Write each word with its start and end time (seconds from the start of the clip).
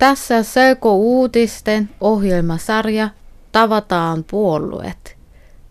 Tässä 0.00 0.42
Seko 0.42 0.96
Uutisten 0.96 1.90
ohjelmasarja 2.00 3.08
Tavataan 3.52 4.24
puolueet. 4.30 5.16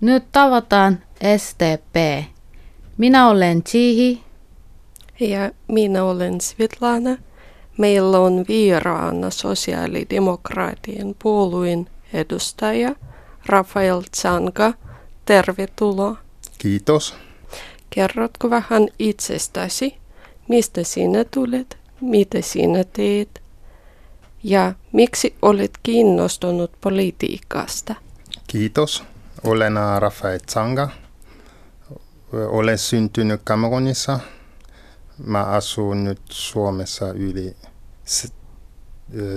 Nyt 0.01 0.23
tavataan 0.31 0.99
STP. 1.37 2.25
Minä 2.97 3.29
olen 3.29 3.63
Chihi. 3.63 4.23
Ja 5.19 5.51
minä 5.67 6.03
olen 6.03 6.41
Svetlana. 6.41 7.17
Meillä 7.77 8.19
on 8.19 8.45
vieraana 8.47 9.29
sosiaalidemokraatien 9.29 11.15
puolueen 11.23 11.89
edustaja 12.13 12.95
Rafael 13.45 14.01
Tsanga. 14.01 14.73
Tervetuloa. 15.25 16.17
Kiitos. 16.57 17.15
Kerrotko 17.89 18.49
vähän 18.49 18.87
itsestäsi? 18.99 19.97
Mistä 20.47 20.83
sinä 20.83 21.23
tulet? 21.23 21.77
Mitä 22.01 22.41
sinä 22.41 22.83
teet? 22.83 23.38
Ja 24.43 24.73
miksi 24.93 25.35
olet 25.41 25.71
kiinnostunut 25.83 26.71
politiikasta? 26.81 27.95
Kiitos. 28.47 29.03
Olen 29.43 29.73
Rafael 29.99 30.39
Tsanga. 30.39 30.89
Olen 32.33 32.77
syntynyt 32.77 33.41
Kamerunissa. 33.43 34.19
Mä 35.25 35.43
asun 35.43 36.03
nyt 36.03 36.21
Suomessa 36.29 37.11
yli 37.13 37.55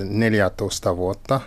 14 0.05 0.97
vuotta. 0.97 1.41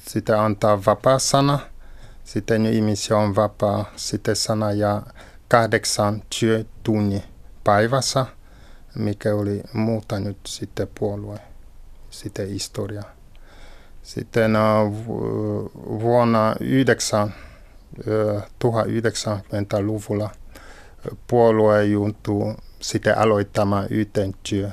sitä 0.08 0.44
antaa 0.44 0.84
vapaa 0.86 1.18
sana. 1.18 1.58
Sitten 2.24 2.66
ihmisiä 2.66 3.16
on 3.16 3.36
vapaa 3.36 3.92
sitten 3.96 4.36
sana 4.36 4.72
ja 4.72 5.02
kahdeksan 5.48 6.22
työtunni 6.40 7.24
päivässä, 7.64 8.26
mikä 8.94 9.34
oli 9.34 9.62
muuttanut 9.72 10.36
sitten 10.46 10.88
puolue, 10.98 11.40
sitten 12.10 12.48
historia. 12.48 13.02
Sitten 14.02 14.52
vuonna 16.00 16.54
9, 16.60 17.34
1990-luvulla 18.64 20.30
puolue 21.26 21.84
juntui 21.84 22.54
sitten 22.80 23.18
aloittamaan 23.18 23.86
yhteistyö 23.90 24.70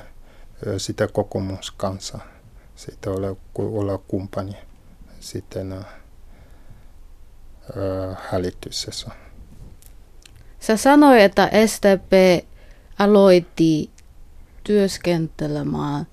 sitten 0.76 1.08
kokoomus 1.12 1.70
kanssa. 1.70 2.18
Sitten 2.76 3.12
olla, 3.12 3.36
olla 3.58 3.98
kumppani 3.98 4.56
sitten 5.20 5.72
äh, 5.72 5.84
hälytyksessä. 8.30 9.10
Sä 10.60 10.76
sanoit, 10.76 11.22
että 11.22 11.50
STP 11.66 12.44
aloitti 12.98 13.90
työskentelemään 14.64 16.06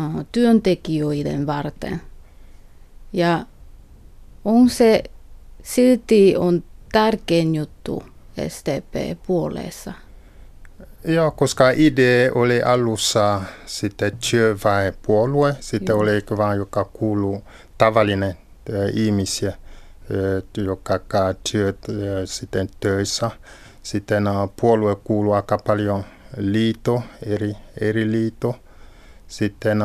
äh, 0.00 0.26
työntekijöiden 0.32 1.46
varten. 1.46 2.00
Ja 3.12 3.46
on 4.44 4.70
se 4.70 5.02
silti 5.62 6.36
on 6.36 6.64
tärkein 6.92 7.54
juttu 7.54 8.02
STP-puolessa? 8.48 9.92
Joo, 11.04 11.30
koska 11.30 11.70
idea 11.70 12.30
oli 12.34 12.62
alussa 12.62 13.42
sitten 13.66 14.12
työväenpuolue, 14.30 15.56
sitten 15.60 15.94
Joo. 15.94 16.00
oli 16.00 16.22
vain 16.36 16.58
joka 16.58 16.84
kuuluu 16.84 17.42
tavallinen 17.78 18.30
äh, 18.30 18.90
ihmisiä, 18.94 19.48
äh, 19.48 20.64
joka 20.64 20.98
käy 20.98 21.34
työt 21.52 21.78
äh, 21.88 21.96
sitten 22.24 22.68
töissä. 22.80 23.30
Sitten 23.82 24.24
puolue 24.60 24.96
kuuluu 25.04 25.32
aika 25.32 25.58
paljon 25.58 26.04
liito, 26.36 27.02
eri, 27.26 27.52
eri 27.80 28.12
liito. 28.12 28.56
Sitten, 29.28 29.78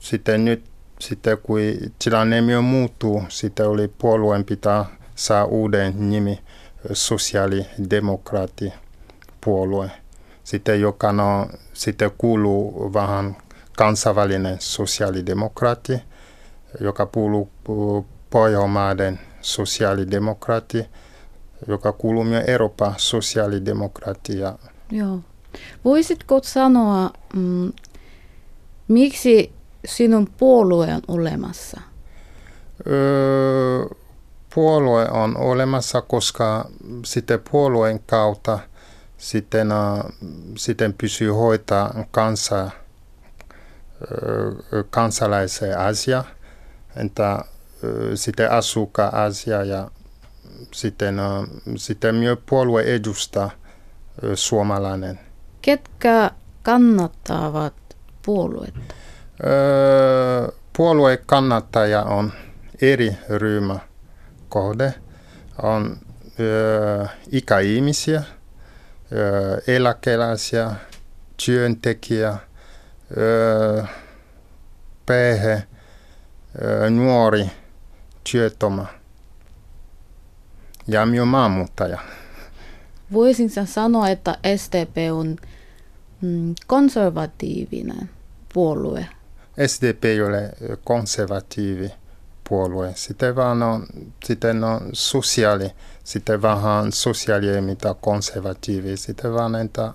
sitten 0.00 0.44
nyt, 0.44 0.64
sitten 1.00 1.38
kun 1.38 1.60
tilanne 2.04 2.60
muuttuu, 2.62 3.22
sitten 3.28 3.68
oli 3.68 3.88
puolueen 3.88 4.44
pitää 4.44 4.84
saa 5.14 5.44
uuden 5.44 6.10
nimi, 6.10 6.40
sosiaalidemokraattipuolue. 6.92 9.90
Sitten 10.44 10.80
joka 10.80 11.12
no, 11.12 11.48
sitten 11.72 12.10
kuuluu 12.18 12.92
vähän 12.92 13.36
kansainvälinen 13.76 14.56
sosiaalidemokraatti, 14.60 15.92
joka 16.80 17.06
kuuluu 17.06 17.50
Pohjoismaiden 18.30 19.20
sosiaalidemokraatti, 19.40 20.86
joka 21.68 21.92
kuuluu 21.92 22.24
myös 22.24 22.44
Euroopan 22.46 22.94
sosiaalidemokratia. 22.96 24.58
Joo. 24.90 25.20
Voisitko 25.84 26.40
sanoa, 26.42 27.10
mm, 27.34 27.72
miksi 28.88 29.52
sinun 29.84 30.28
puolue 30.38 30.94
on 30.94 31.02
olemassa? 31.08 31.80
Öö, 32.86 33.86
puolue 34.54 35.08
on 35.08 35.36
olemassa, 35.36 36.02
koska 36.02 36.68
sitten 37.04 37.40
puolueen 37.50 38.00
kautta 38.06 38.58
sitten, 39.18 39.68
uh, 39.72 40.12
sitten 40.56 40.94
pysyy 40.94 41.30
hoitaa 41.30 42.04
kansa, 42.10 42.64
uh, 42.64 42.70
kansalaisen 44.90 45.78
asia, 45.78 46.24
entä 46.96 47.38
uh, 47.38 47.90
sitten 48.14 48.50
asuka-asia 48.50 49.64
ja 49.64 49.90
sitten, 50.72 51.16
uh, 51.20 51.48
sitten 51.76 52.14
myös 52.14 52.38
puolue 52.46 52.82
edustaa 52.82 53.44
uh, 53.44 54.30
suomalainen. 54.34 55.20
Ketkä 55.62 56.30
kannattavat 56.62 57.74
puoluetta? 58.22 58.94
Uh, 59.42 60.54
puolueen 60.76 61.18
kannattaja 61.26 62.02
on 62.02 62.32
eri 62.82 63.16
ryhmä 63.28 63.78
kohde 64.48 64.94
on 65.62 65.96
ö, 66.40 67.06
ikäihmisiä, 67.32 68.22
eläkeläisiä, 69.66 70.70
työntekijä, 71.46 72.36
ö, 73.16 73.84
perhe, 75.06 75.62
nuori, 76.90 77.50
työtoma 78.32 78.86
ja 80.88 81.06
myös 81.06 81.26
maahanmuuttaja. 81.28 81.98
Voisinko 83.12 83.60
sanoa, 83.64 84.08
että 84.08 84.38
SDP 84.56 84.96
on 85.12 85.36
mm, 86.20 86.54
konservatiivinen 86.66 88.10
puolue? 88.54 89.06
SDP 89.66 90.04
ei 90.04 90.22
ole 90.22 90.50
konservatiivi 90.84 91.90
puolue. 92.48 92.92
Sitten 92.94 93.36
vaan 93.36 93.62
on, 93.62 93.86
sitten 94.24 94.64
on 94.64 94.80
sosiaali, 94.92 95.70
sitten 96.04 96.42
vähän 96.42 96.92
sosiaali 96.92 97.60
mitä 97.60 97.94
konservatiivi. 98.00 98.96
Sitten 98.96 99.34
vaan 99.34 99.54
entä, 99.54 99.92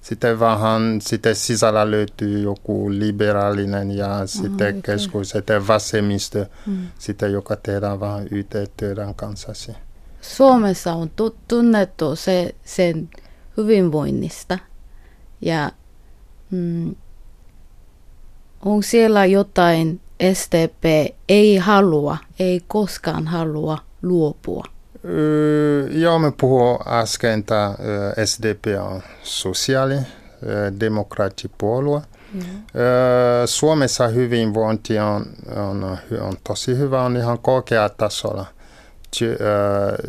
sitten 0.00 0.40
vähän 0.40 0.98
sitten 1.00 1.36
sisällä 1.36 1.90
löytyy 1.90 2.38
joku 2.38 2.90
liberaalinen 2.90 3.90
ja 3.90 4.26
sitten 4.26 4.68
okay. 4.68 4.82
keskus, 4.82 5.28
sitten 5.30 5.66
vasemmisto, 5.66 6.46
Mm. 6.66 6.86
sitten 6.98 7.32
joka 7.32 7.56
tehdään 7.56 8.00
vähän 8.00 8.28
yhteistyötä 8.30 9.14
kanssasi. 9.16 9.72
Suomessa 10.20 10.92
on 10.92 11.10
tu- 11.10 11.36
tunnettu 11.48 12.16
se, 12.16 12.54
sen 12.64 13.10
hyvinvoinnista. 13.56 14.58
Ja 15.40 15.70
mm, 16.50 16.94
on 18.64 18.82
siellä 18.82 19.26
jotain 19.26 20.00
SDP 20.32 21.14
ei 21.28 21.56
halua, 21.56 22.16
ei 22.38 22.60
koskaan 22.68 23.26
halua 23.26 23.78
luopua. 24.02 24.64
Joo, 25.90 26.18
me 26.18 26.32
puhuu 26.40 26.78
äsken, 26.86 27.38
että 27.38 27.74
SDP 28.24 28.64
on 28.80 29.02
sosiaali, 29.22 29.94
ö, 29.94 30.72
demokraattipuolue. 30.80 32.02
Öö, 32.76 33.46
Suomessa 33.46 34.08
hyvinvointi 34.08 34.98
on, 34.98 35.26
on, 35.56 35.98
on 36.20 36.32
tosi 36.44 36.76
hyvä, 36.78 37.02
on 37.02 37.16
ihan 37.16 37.38
korkea 37.38 37.88
tasolla. 37.88 38.46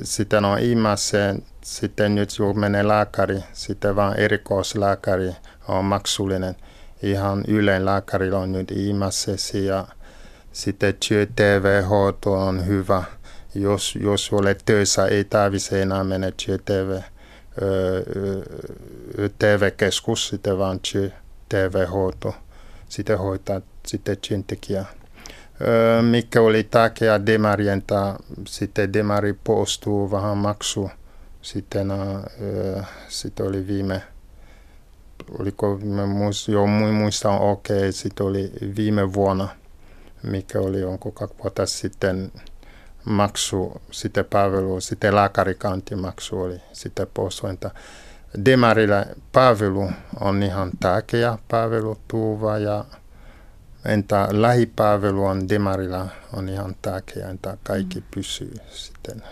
Sitten 0.03 0.45
on 0.45 0.59
ihmisen, 0.59 1.44
sitten 1.63 2.15
nyt 2.15 2.29
kun 2.38 2.59
menee 2.59 2.88
lääkäri, 2.88 3.39
sitten 3.53 3.95
vaan 3.95 4.19
erikoislääkäri 4.19 5.35
on 5.67 5.85
maksullinen. 5.85 6.55
Ihan 7.03 7.44
ylein 7.47 7.85
lääkärillä 7.85 8.39
on 8.39 8.51
nyt 8.51 8.71
ihmisesi 8.71 9.65
ja 9.65 9.88
sitten 10.51 10.94
työterveydenhoito 11.07 12.33
on 12.33 12.67
hyvä. 12.67 13.03
Jos, 13.55 13.95
jos 14.01 14.33
olet 14.33 14.61
töissä, 14.65 15.05
ei 15.05 15.23
tarvitse 15.23 15.81
enää 15.81 16.03
mennä 16.03 16.31
ö, 19.19 19.29
tervekeskus, 19.39 20.27
sitten 20.27 20.57
vaan 20.57 20.79
työterveydenhoito. 20.79 22.35
Sitten 22.89 23.17
hoitaa 23.19 23.61
sitten 23.88 24.17
työntekijä. 24.27 24.85
Ö, 25.61 26.01
mikä 26.01 26.41
oli 26.41 26.63
tärkeää 26.63 27.25
demarienta, 27.25 28.15
sitten 28.47 28.94
demari 28.94 29.33
poistuu 29.44 30.11
vähän 30.11 30.38
maksu. 30.38 30.91
Sitten, 31.41 31.91
ö, 31.91 32.83
sitten 33.07 33.45
oli 33.45 33.67
viime, 33.67 34.01
oliko, 35.40 35.78
mä 35.78 36.06
muist, 36.06 36.48
joo, 36.48 36.66
mu- 36.66 36.92
muistan 36.92 37.42
okei, 37.42 37.78
okay, 37.78 37.92
sitten 37.92 38.25
oli 38.25 38.52
viime 38.75 39.14
vuonna, 39.14 39.48
mikä 40.24 40.60
oli 40.60 40.84
onko 40.84 41.12
kaksi 41.12 41.36
vuotta 41.44 41.66
sitten 41.66 42.31
maksu, 43.06 43.81
sitten 43.92 44.25
palvelu, 44.25 44.81
sitten 44.81 45.16
lääkärikantimaksu 45.16 46.42
oli 46.42 46.62
sitten 46.74 47.08
poistunut. 47.14 47.66
Demarilla 48.46 49.06
palvelu 49.31 49.90
on 50.20 50.44
ihan 50.44 50.72
tärkeä 50.80 51.38
palvelutuva 51.52 52.58
ja 52.58 52.86
entä 53.86 54.28
lähipalvelu 54.31 55.25
on 55.25 55.50
Demarilla 55.50 56.08
on 56.34 56.50
ihan 56.50 56.75
tärkeä, 56.81 57.30
entä 57.30 57.58
kaikki 57.64 58.00
Mm. 58.00 58.06
pysyy 58.16 58.54
sitten, 58.70 59.24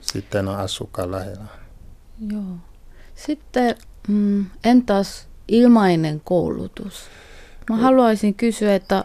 sitten 0.00 0.48
on 0.48 0.56
asukkaan 0.56 1.10
lähellä. 1.10 1.46
Joo. 2.28 2.56
Sitten 3.14 3.76
mm, 4.08 4.46
entäs 4.64 5.28
ilmainen 5.48 6.20
koulutus? 6.24 7.06
Mä 7.70 7.76
haluaisin 7.76 8.34
kysyä, 8.34 8.74
että 8.74 9.04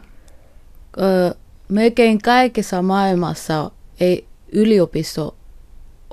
ö, 0.97 1.35
melkein 1.69 2.21
kaikessa 2.21 2.81
maailmassa 2.81 3.71
ei, 3.99 4.27
yliopisto 4.51 5.35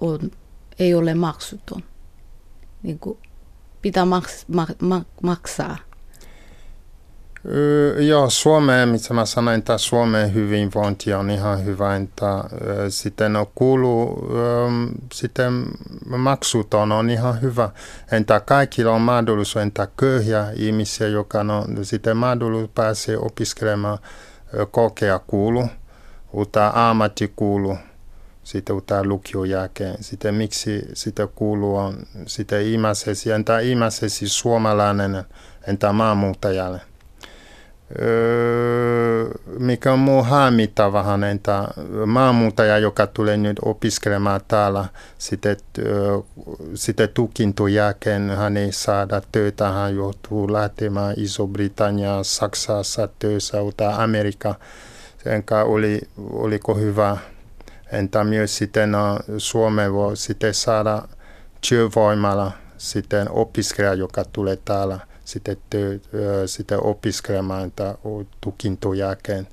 on, 0.00 0.31
ei 0.78 0.94
ole 0.94 1.14
maksuton. 1.14 1.82
Niin 2.82 2.98
kuin 2.98 3.19
pitää 3.82 4.04
maks, 4.04 4.44
ma, 4.48 4.66
ma, 4.82 5.04
maksaa. 5.22 5.76
Joo, 7.99 8.31
Suomeen, 8.31 8.88
mitä 8.88 9.14
mä 9.14 9.26
sanoin, 9.26 9.58
että 9.58 9.79
Suomen 9.79 10.35
hyvinvointi 10.35 11.14
on 11.14 11.31
ihan 11.31 11.64
hyvä, 11.64 11.96
että 11.96 12.44
sitten 12.88 13.37
on 13.37 13.46
kuulu, 13.55 14.29
sitten 15.12 15.64
maksuton 16.06 16.93
on 16.93 17.11
ihan 17.11 17.43
hyvä. 17.43 17.70
Entä 18.12 18.41
kaikilla 18.41 18.93
on 18.93 19.00
mahdollisuus, 19.00 19.62
entä 19.62 19.88
köyhiä 19.96 20.46
ihmisiä, 20.56 21.08
joka 21.08 21.41
on 21.41 21.85
sitten 21.85 22.17
mahdollisuus 22.17 22.70
pääsee 22.75 23.19
opiskelemaan 23.19 23.99
korkeakoulu, 24.70 25.69
uutta 26.32 26.73
ammattikoulu, 26.75 27.79
sitten 28.44 28.75
uutta 28.75 29.05
lukion 29.05 29.50
jälkeen. 29.50 29.97
Sitten 30.00 30.35
miksi 30.35 30.88
sitten 30.93 31.29
kuulu 31.29 31.76
on 31.76 31.94
sitten 32.26 32.62
ihmisesi, 32.62 33.31
entä 33.31 33.58
ihmisesi 33.58 34.29
suomalainen, 34.29 35.25
entä 35.67 35.93
maahanmuuttajalle. 35.93 36.94
Mikä 39.58 39.92
on 39.92 39.98
muu 39.98 40.22
harmittaa 40.22 40.92
vähän, 40.92 41.25
että 41.25 41.69
maahanmuuttaja, 42.06 42.78
joka 42.78 43.06
tulee 43.06 43.36
nyt 43.36 43.56
opiskelemaan 43.64 44.40
täällä, 44.48 44.84
sitten, 45.19 45.56
sitten 46.75 47.08
jälkeen 47.72 48.31
hän 48.31 48.56
ei 48.56 48.72
saada 48.72 49.22
töitä, 49.32 49.72
hän 49.72 49.94
joutuu 49.94 50.52
lähtemään 50.52 51.14
Iso-Britannia, 51.16 52.22
Saksassa 52.22 53.08
töissä, 53.19 53.62
uutta 53.62 54.02
Amerikka. 54.02 54.54
Enkä 55.26 55.64
oli, 55.64 56.00
oliko 56.32 56.75
hyvä, 56.75 57.16
entä 57.92 58.25
myös 58.25 58.56
sitten 58.56 58.92
Suomeen 59.38 59.92
voi 59.92 60.16
sitten 60.16 60.54
saada 60.54 61.02
työvoimalla 61.68 62.52
sitten 62.78 63.30
opiskelija, 63.30 63.94
joka 63.94 64.25
tulee 64.32 64.59
täällä 64.64 64.99
sitten, 65.25 65.57
työ, 65.71 66.00
sitten 66.47 66.85
opiskelemaan 66.85 67.73
tai 67.73 67.95
tukinton 68.40 68.99
jälkeen 68.99 69.49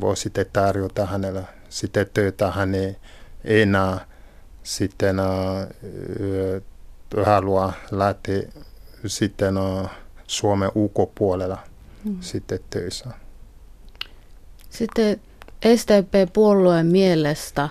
voi 0.00 0.16
sitten 0.16 0.46
tarjota 0.52 1.06
hänelle 1.06 1.44
sitten 1.74 2.06
töitä 2.14 2.50
hän 2.50 2.74
ei 2.74 2.96
enää 3.44 4.06
sitten 4.62 5.16
uh, 5.20 6.62
halua 7.26 7.72
lähteä 7.90 8.42
sitten 9.06 9.58
uh, 9.58 9.88
Suomen 10.26 10.70
ulkopuolella 10.74 11.58
mm. 12.04 12.16
sitten 12.20 12.58
töissä. 12.70 13.10
Sitten 14.70 15.20
SDP-puolueen 15.76 16.86
mielestä 16.86 17.68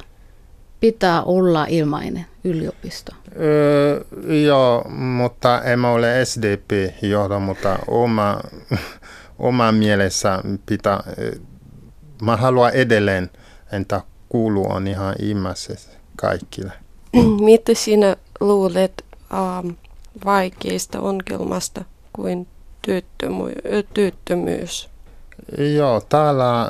pitää 0.83 1.23
olla 1.23 1.65
ilmainen 1.69 2.25
yliopisto. 2.43 3.11
Öö, 3.39 4.03
joo, 4.45 4.89
mutta 4.89 5.61
en 5.61 5.85
ole 5.85 6.25
SDP-johto, 6.25 7.39
mutta 7.39 7.79
oma, 7.87 8.39
oma 9.39 9.71
mielessä 9.71 10.39
pitää, 10.65 11.03
mä 12.21 12.37
haluan 12.37 12.73
edelleen, 12.73 13.29
että 13.71 14.01
kuulu 14.29 14.71
on 14.71 14.87
ihan 14.87 15.15
ihmisessä 15.19 15.91
kaikille. 16.15 16.73
Mitä 17.45 17.73
sinä 17.73 18.15
luulet 18.39 19.05
um, 19.33 19.75
vaikeista 20.25 20.99
ongelmasta 20.99 21.85
kuin 22.13 22.47
työttömy- 22.87 23.83
työttömyys? 23.93 24.89
Joo, 25.75 26.01
täällä, 26.01 26.69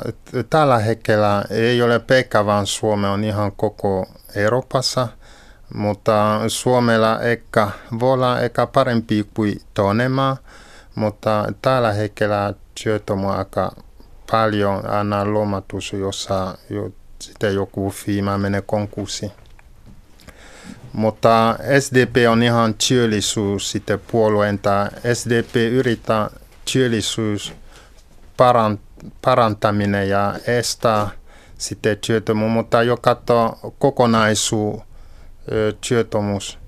tällä 0.50 0.78
hetkellä 0.78 1.44
ei 1.50 1.82
ole 1.82 1.98
pelkkä 1.98 2.46
vaan 2.46 2.66
Suomi, 2.66 3.06
on 3.06 3.24
ihan 3.24 3.52
koko 3.52 4.06
Euroopassa, 4.34 5.08
mutta 5.74 6.40
Suomella 6.48 7.20
ehkä 7.20 7.68
voi 8.00 8.12
olla 8.12 8.40
ehkä 8.40 8.66
parempi 8.66 9.26
kuin 9.34 9.60
toinen 9.74 10.12
maa, 10.12 10.36
mutta 10.94 11.46
tällä 11.62 11.92
hetkellä 11.92 12.54
työttömyys 12.84 13.30
aika 13.30 13.72
paljon 14.30 14.90
aina 14.90 15.34
lomatus, 15.34 15.92
jossa 15.92 16.58
jo, 16.70 16.90
sitten 17.18 17.54
joku 17.54 17.90
firma 17.90 18.38
menee 18.38 18.62
konkurssi. 18.66 19.32
Mutta 20.92 21.58
SDP 21.80 22.16
on 22.30 22.42
ihan 22.42 22.74
työllisyys 22.88 23.70
sitten 23.70 24.00
puolueenta. 24.12 24.90
SDP 25.14 25.56
yrittää 25.56 26.30
työllisyys 26.72 27.52
parantaminen 29.22 30.08
ja 30.08 30.34
estää 30.46 31.08
sitten 31.58 31.98
työttömyys, 32.06 32.52
mutta 32.52 32.82
jo 32.82 32.96
katsoo 32.96 33.74
kokonaisuus, 33.78 34.82
työttömyys 35.88 36.58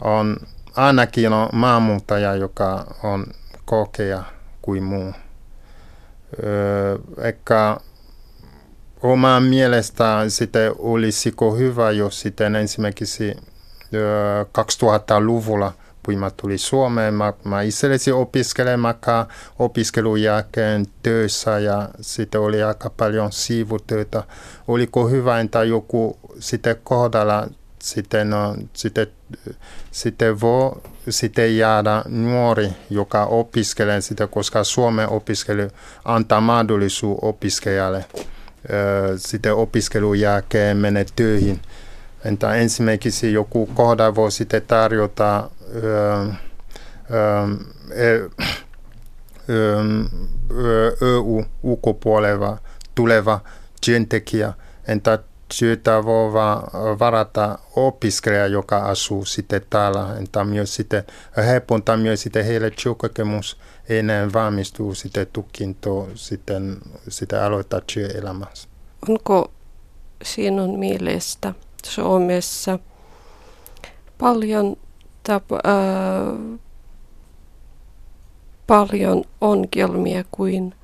on 0.00 0.36
ainakin 0.76 1.32
on 1.32 1.48
maahanmuuttaja, 1.52 2.34
joka 2.34 2.94
on 3.02 3.26
kokea 3.64 4.22
kuin 4.62 4.82
muu. 4.82 5.12
Ehkä 7.18 7.76
oman 9.02 9.42
mielestä 9.42 10.24
sitten 10.28 10.72
olisiko 10.78 11.56
hyvä, 11.56 11.90
jos 11.90 12.20
sitten 12.20 12.56
esimerkiksi 12.56 13.36
2000-luvulla– 14.58 15.72
kun 16.06 16.18
mä 16.18 16.30
mä, 17.44 17.62
itsellesi 17.62 18.12
opiskelemaan 18.12 18.94
opiskelun 19.58 20.22
jälkeen 20.22 20.86
töissä 21.02 21.58
ja 21.58 21.88
sitten 22.00 22.40
oli 22.40 22.62
aika 22.62 22.90
paljon 22.90 23.32
siivutöitä. 23.32 24.22
Oliko 24.68 25.08
hyvä, 25.08 25.40
että 25.40 25.64
joku 25.64 26.18
sitten 26.38 26.76
kohdalla 26.84 27.48
sitten, 27.82 28.30
no, 28.30 28.56
sitten, 28.72 29.06
sitten 29.90 30.40
voi 30.40 30.72
sitten 31.10 31.56
jäädä 31.56 32.02
nuori, 32.08 32.68
joka 32.90 33.24
opiskelee 33.24 34.00
sitä, 34.00 34.26
koska 34.26 34.64
Suomen 34.64 35.08
opiskelu 35.08 35.68
antaa 36.04 36.40
mahdollisuus 36.40 37.18
opiskelijalle 37.22 38.04
sitten 39.16 39.54
opiskelun 39.54 40.20
jälkeen 40.20 40.76
mennä 40.76 41.04
töihin. 41.16 41.60
Entä 42.24 42.54
ensimmäiseksi 42.54 43.32
joku 43.32 43.66
kohda 43.66 44.14
voi 44.14 44.32
sitten 44.32 44.62
tarjota 44.62 45.50
EU 51.00 51.44
ulkopuolella 51.62 52.58
tuleva 52.94 53.40
työntekijä. 53.86 54.52
Entä 54.88 55.18
työtä 55.58 56.04
voi 56.04 56.32
varata 56.98 57.58
opiskelija, 57.76 58.46
joka 58.46 58.78
asuu 58.78 59.24
sitten 59.24 59.62
täällä. 59.70 60.16
Entä 60.18 60.44
myös 60.44 60.74
sitten 60.74 61.04
helponta 61.36 61.96
myös 61.96 62.22
sitten 62.22 62.44
heille 62.44 62.70
työkokemus 62.82 63.58
ennen 63.88 64.32
valmistuu 64.32 64.94
sitten 64.94 65.26
tutkinto 65.32 66.08
sitten, 66.14 66.76
sitten 67.08 67.42
aloittaa 67.42 67.80
työelämässä. 67.94 68.68
Onko 69.08 69.52
sinun 70.24 70.78
mielestä 70.78 71.54
Suomessa 71.84 72.78
paljon 74.18 74.76
tapa, 75.26 75.60
äh, 75.66 76.58
paljon 78.66 79.24
ongelmia 79.40 80.24
kuin 80.30 80.74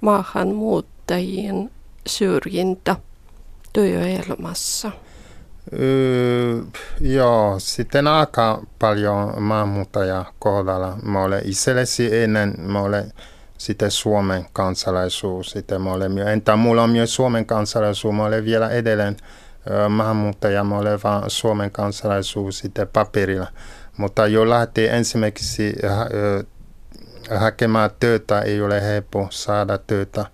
maahanmuuttajien 0.00 1.70
syrjintä 2.06 2.96
työelämässä. 3.72 4.92
Öö, 5.72 6.62
joo, 7.00 7.54
sitten 7.58 8.06
aika 8.06 8.62
paljon 8.78 9.42
maahanmuuttajia 9.42 10.24
kohdalla. 10.38 10.98
Mä 11.02 11.22
olen 11.22 11.42
itsellesi 11.44 12.16
ennen, 12.16 12.54
mä 12.58 12.80
olen 12.80 13.12
sitten 13.58 13.90
Suomen 13.90 14.46
kansalaisuus. 14.52 15.50
Sitten 15.50 15.82
mä 15.82 15.92
olen, 15.92 16.18
entä 16.18 16.56
mulla 16.56 16.82
on 16.82 16.90
myös 16.90 17.14
Suomen 17.14 17.46
kansalaisuus, 17.46 18.14
mä 18.14 18.24
olen 18.24 18.44
vielä 18.44 18.68
edelleen 18.68 19.16
maahanmuuttaja, 19.88 20.64
mä 20.64 20.78
olen 20.78 21.00
vaan 21.04 21.30
Suomen 21.30 21.70
kansalaisuus 21.70 22.58
sitten 22.58 22.88
paperilla. 22.88 23.46
Mutta 23.96 24.26
jo 24.26 24.50
lähti 24.50 24.88
ensimmäiseksi 24.88 25.74
hakemaan 27.38 27.90
työtä, 28.00 28.40
ei 28.40 28.60
ole 28.62 28.82
helppo 28.82 29.26
saada 29.30 29.78
työtä. 29.78 30.26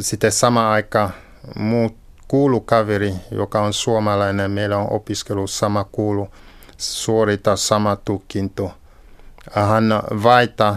Sitten 0.00 0.32
sama 0.32 0.72
aika 0.72 1.10
muut 1.58 1.96
kuulukaveri, 2.28 3.14
joka 3.30 3.60
on 3.60 3.72
suomalainen, 3.72 4.50
meillä 4.50 4.76
on 4.76 4.92
opiskelu 4.92 5.46
sama 5.46 5.84
kuulu, 5.84 6.28
suorita 6.76 7.56
sama 7.56 7.96
tutkinto. 7.96 8.74
Hän 9.52 9.92
vaihtaa 10.22 10.76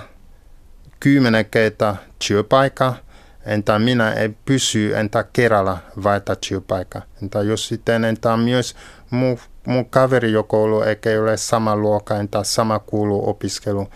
kymmenen 1.00 1.46
kertaa 1.46 1.96
työpaikkaa 2.28 2.96
entä 3.46 3.80
minä 3.80 4.14
ei 4.14 4.30
pysy, 4.46 4.96
entä 4.96 5.26
kerralla 5.34 5.78
vaihtaa 6.04 6.36
työpaikka. 6.50 7.02
Entä 7.22 7.42
jos 7.42 7.68
sitten 7.68 8.06
entä 8.06 8.38
myös 8.38 8.76
mun, 9.10 9.38
mun 9.68 9.86
kaveri, 9.86 10.32
joka 10.32 10.58
ollut 10.58 10.88
eikä 10.88 11.10
ole 11.22 11.38
sama 11.38 11.76
luokka, 11.76 12.18
entä 12.18 12.44
sama 12.44 12.80
kuulu 12.80 13.30
opiskelu, 13.30 13.88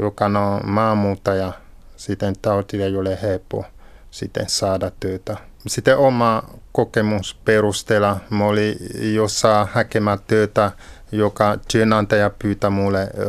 joka 0.00 0.24
on 0.24 0.60
maahanmuuttaja, 0.64 1.52
sitten 1.96 2.34
tauti 2.42 2.82
ei 2.82 2.96
ole 2.96 3.18
helppo 3.22 3.64
sitten 4.10 4.48
saada 4.48 4.90
työtä. 5.00 5.36
Sitten 5.66 5.98
oma 5.98 6.42
kokemus 6.72 7.36
perusteella, 7.44 8.20
mä 8.30 8.44
olin 8.44 8.76
jossain 9.14 9.68
hakemään 9.68 10.18
työtä, 10.26 10.72
joka 11.12 11.58
työnantaja 11.72 12.30
pyytää 12.38 12.70
mulle 12.70 13.02
ö, 13.02 13.26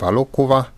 valokuva– 0.00 0.64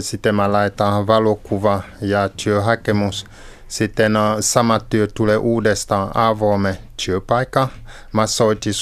sitten 0.00 0.34
mä 0.34 0.52
laitan 0.52 1.06
valokuva 1.06 1.82
ja 2.00 2.28
työhakemus. 2.28 3.24
Sitten 3.68 4.12
sama 4.40 4.80
työ 4.80 5.06
tulee 5.14 5.36
uudestaan 5.36 6.10
avoimen 6.14 6.78
työpaikka. 7.04 7.68
Mä 8.12 8.26
soitin 8.26 8.74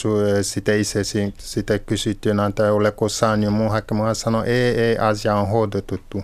sitten 0.43 0.81
itse 0.81 1.01
sitten 1.39 1.81
kysyttiin, 1.81 2.41
että 2.41 2.73
oletko 2.73 3.09
saanut 3.09 3.53
mun 3.55 3.71
hakemus. 3.71 4.07
Hän 4.07 4.15
sanoi, 4.15 4.47
ei, 4.47 4.81
ei, 4.81 4.99
asia 4.99 5.35
on 5.35 5.49
hoidettu. 5.49 6.23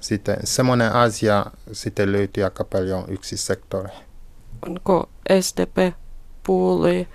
Sitten 0.00 0.36
semmoinen 0.44 0.92
asia 0.92 1.46
sitten 1.72 2.12
löytyy 2.12 2.44
aika 2.44 2.64
paljon 2.64 3.04
yksi 3.08 3.36
sektori. 3.36 3.88
Onko 4.66 5.08
SDP 5.40 5.94
puolue, 6.42 7.06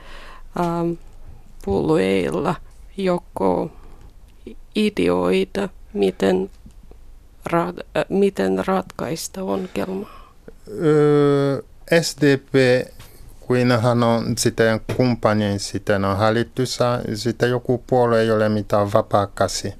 ähm, 0.60 0.92
puolueilla 1.66 2.56
joko 2.98 3.72
ideoita, 4.76 5.70
miten 5.94 6.50
ra- 7.48 7.84
äh, 7.98 8.06
miten 8.10 8.63
ratkaista 8.68 9.44
ongelma? 9.44 10.10
Öö, 10.82 11.62
SDP, 12.01 12.54
kun 13.39 13.58
hän 13.82 14.04
on 14.04 14.38
sitten 14.38 14.82
kumppanin, 14.98 15.60
sitten 15.60 16.06
on 16.06 16.18
hallitussa, 16.18 17.00
sitten 17.13 17.50
joku 17.50 17.84
puolue 17.88 18.22
ei 18.22 18.32
ole 18.32 18.50
mitään 18.50 18.94
vapaakasi, 18.94 19.74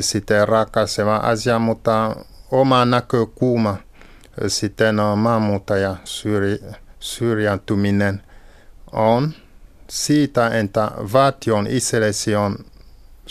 sitten 0.00 0.48
rakaseva 0.48 1.16
asia, 1.16 1.58
mutta 1.58 2.16
oma 2.50 2.84
näkökulma 2.84 3.76
sitten 4.46 5.00
on 5.00 5.18
maahanmuuttaja 5.18 5.96
syrj, 6.04 6.54
syrjäntyminen 7.00 8.22
on 8.92 9.32
siitä, 9.90 10.48
että 10.48 10.90
valtion 11.12 11.66
itsellesi 11.66 12.36
on 12.36 12.56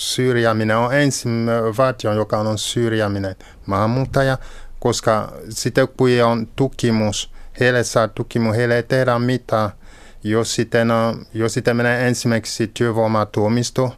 syrjäminen 0.01 0.77
on 0.77 0.93
ensimmäinen 0.93 1.77
valtio, 1.77 2.13
joka 2.13 2.37
on 2.37 2.57
syrjäminen 2.57 3.35
maahanmuuttaja, 3.65 4.37
koska 4.79 5.33
sitten 5.49 5.87
kun 5.97 6.09
on 6.25 6.47
tutkimus, 6.55 7.31
heille 7.59 7.83
saa 7.83 8.07
tutkimus, 8.07 8.55
heille 8.55 8.75
ei 8.75 8.83
tehdä 8.83 9.19
mitään. 9.19 9.69
Jos 10.23 10.55
sitten, 10.55 10.87
jos 11.33 11.53
sitten 11.53 11.77
menee 11.77 12.07
ensimmäiseksi 12.07 12.67
työvoimatuomisto, 12.67 13.95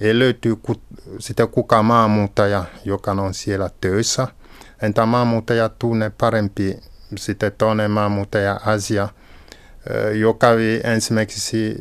ei 0.00 0.18
löyty 0.18 0.56
ku, 0.56 0.82
sitten 1.18 1.48
kuka 1.48 1.82
maahanmuuttaja, 1.82 2.64
joka 2.84 3.12
on 3.12 3.34
siellä 3.34 3.70
töissä. 3.80 4.28
Entä 4.82 5.06
maahanmuuttaja 5.06 5.68
tunne 5.68 6.10
parempi 6.10 6.80
sitten 7.16 7.52
toinen 7.58 7.90
maahanmuuttaja 7.90 8.60
Asia, 8.64 9.08
joka 10.14 10.46
ensimmäiseksi 10.84 11.76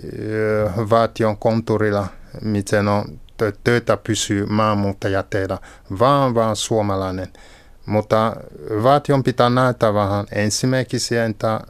valtion 0.89 1.38
konturilla, 1.38 2.08
miten 2.41 2.88
on 2.88 3.20
töitä 3.63 3.97
pysyy 3.97 4.45
maahanmuuttaja 4.45 5.23
tehdä, 5.23 5.57
vaan 5.99 6.35
vaan 6.35 6.55
suomalainen. 6.55 7.27
Mutta 7.85 8.35
valtion 8.83 9.23
pitää 9.23 9.49
näyttää 9.49 9.93
vähän 9.93 10.25
ensimmäiseksi, 10.31 11.17
että 11.17 11.61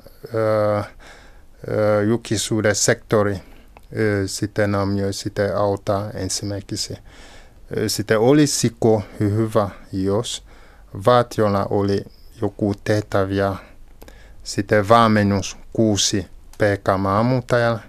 julkisuuden 2.08 2.76
sektori 2.76 3.38
sitten 4.26 4.76
on 4.76 4.88
myös 4.88 5.20
sitten 5.20 5.58
auttaa 5.58 6.10
ensimmäiseksi. 6.12 6.98
Sitten 7.88 8.20
olisiko 8.20 9.04
hyvä, 9.20 9.70
jos 9.92 10.44
valtiolla 11.06 11.66
oli 11.70 12.06
joku 12.42 12.74
tehtäviä, 12.84 13.56
sitten 14.44 14.90
valmennus 14.90 15.58
kuusi 15.74 16.28
PK-maahanmuuttajalla, 16.58 17.80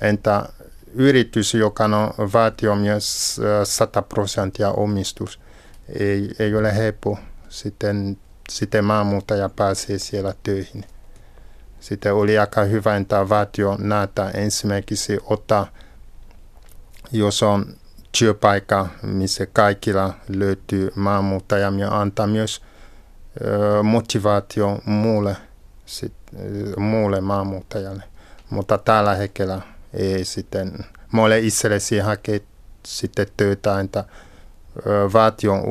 entä 0.00 0.48
yritys, 0.94 1.54
joka 1.54 1.84
on 1.84 2.30
valtio 2.32 2.76
myös 2.76 3.36
100 3.64 4.02
prosenttia 4.02 4.70
omistus, 4.70 5.40
ei, 5.98 6.30
ei 6.38 6.54
ole 6.54 6.76
helppo. 6.76 7.18
Sitten, 7.48 8.18
sitten 8.50 8.84
maahanmuuttaja 8.84 9.48
pääsee 9.48 9.98
siellä 9.98 10.34
töihin. 10.42 10.84
Sitten 11.80 12.14
oli 12.14 12.38
aika 12.38 12.64
hyvä, 12.64 12.96
että 12.96 13.28
valtio 13.28 13.76
näitä 13.80 14.30
ensimmäiseksi 14.30 15.18
ottaa, 15.24 15.66
jos 17.12 17.42
on 17.42 17.66
työpaikka, 18.18 18.88
missä 19.02 19.46
kaikilla 19.46 20.14
löytyy 20.28 20.92
maahanmuuttaja 20.94 21.72
ja 21.78 22.00
antaa 22.00 22.26
myös 22.26 22.62
motivaatio 23.82 24.78
muulle 24.84 25.36
sit, 25.86 26.12
muulle 26.76 27.20
maahanmuuttajalle. 27.20 28.02
Mutta 28.50 28.78
tällä 28.78 29.14
hetkellä 29.14 29.60
ei 29.92 30.24
sitten, 30.24 30.84
mä 31.12 31.22
olen 31.22 31.44
itsellesi 31.44 31.98
hakea 31.98 32.40
sitten 32.86 33.26
töitä, 33.36 33.80
että 33.80 34.04
valtion 35.12 35.62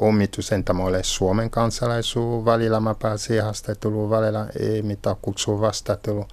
omitus, 0.00 0.52
entä 0.52 0.72
mä 0.72 0.82
Suomen 1.02 1.50
kansalaisuus, 1.50 2.44
välillä 2.44 2.80
mä 2.80 2.94
pääsin 2.94 3.42
haastatteluun, 3.42 4.10
välillä 4.10 4.46
ei 4.60 4.82
mitään 4.82 5.16
kutsua 5.22 5.60
vastatteluun. 5.60 6.28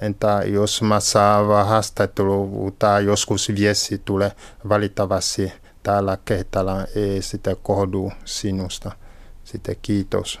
Entä 0.00 0.42
jos 0.46 0.82
mä 0.82 1.00
saan 1.00 1.66
haastattelu 1.66 2.70
tai 2.78 3.04
joskus 3.04 3.52
viesti 3.56 4.02
tulee 4.04 4.32
valitettavasti 4.68 5.52
täällä 5.82 6.18
kentällä 6.24 6.86
ei 6.94 7.22
sitä 7.22 7.56
kohdu 7.62 8.12
sinusta. 8.24 8.92
Sitten 9.44 9.76
kiitos. 9.82 10.40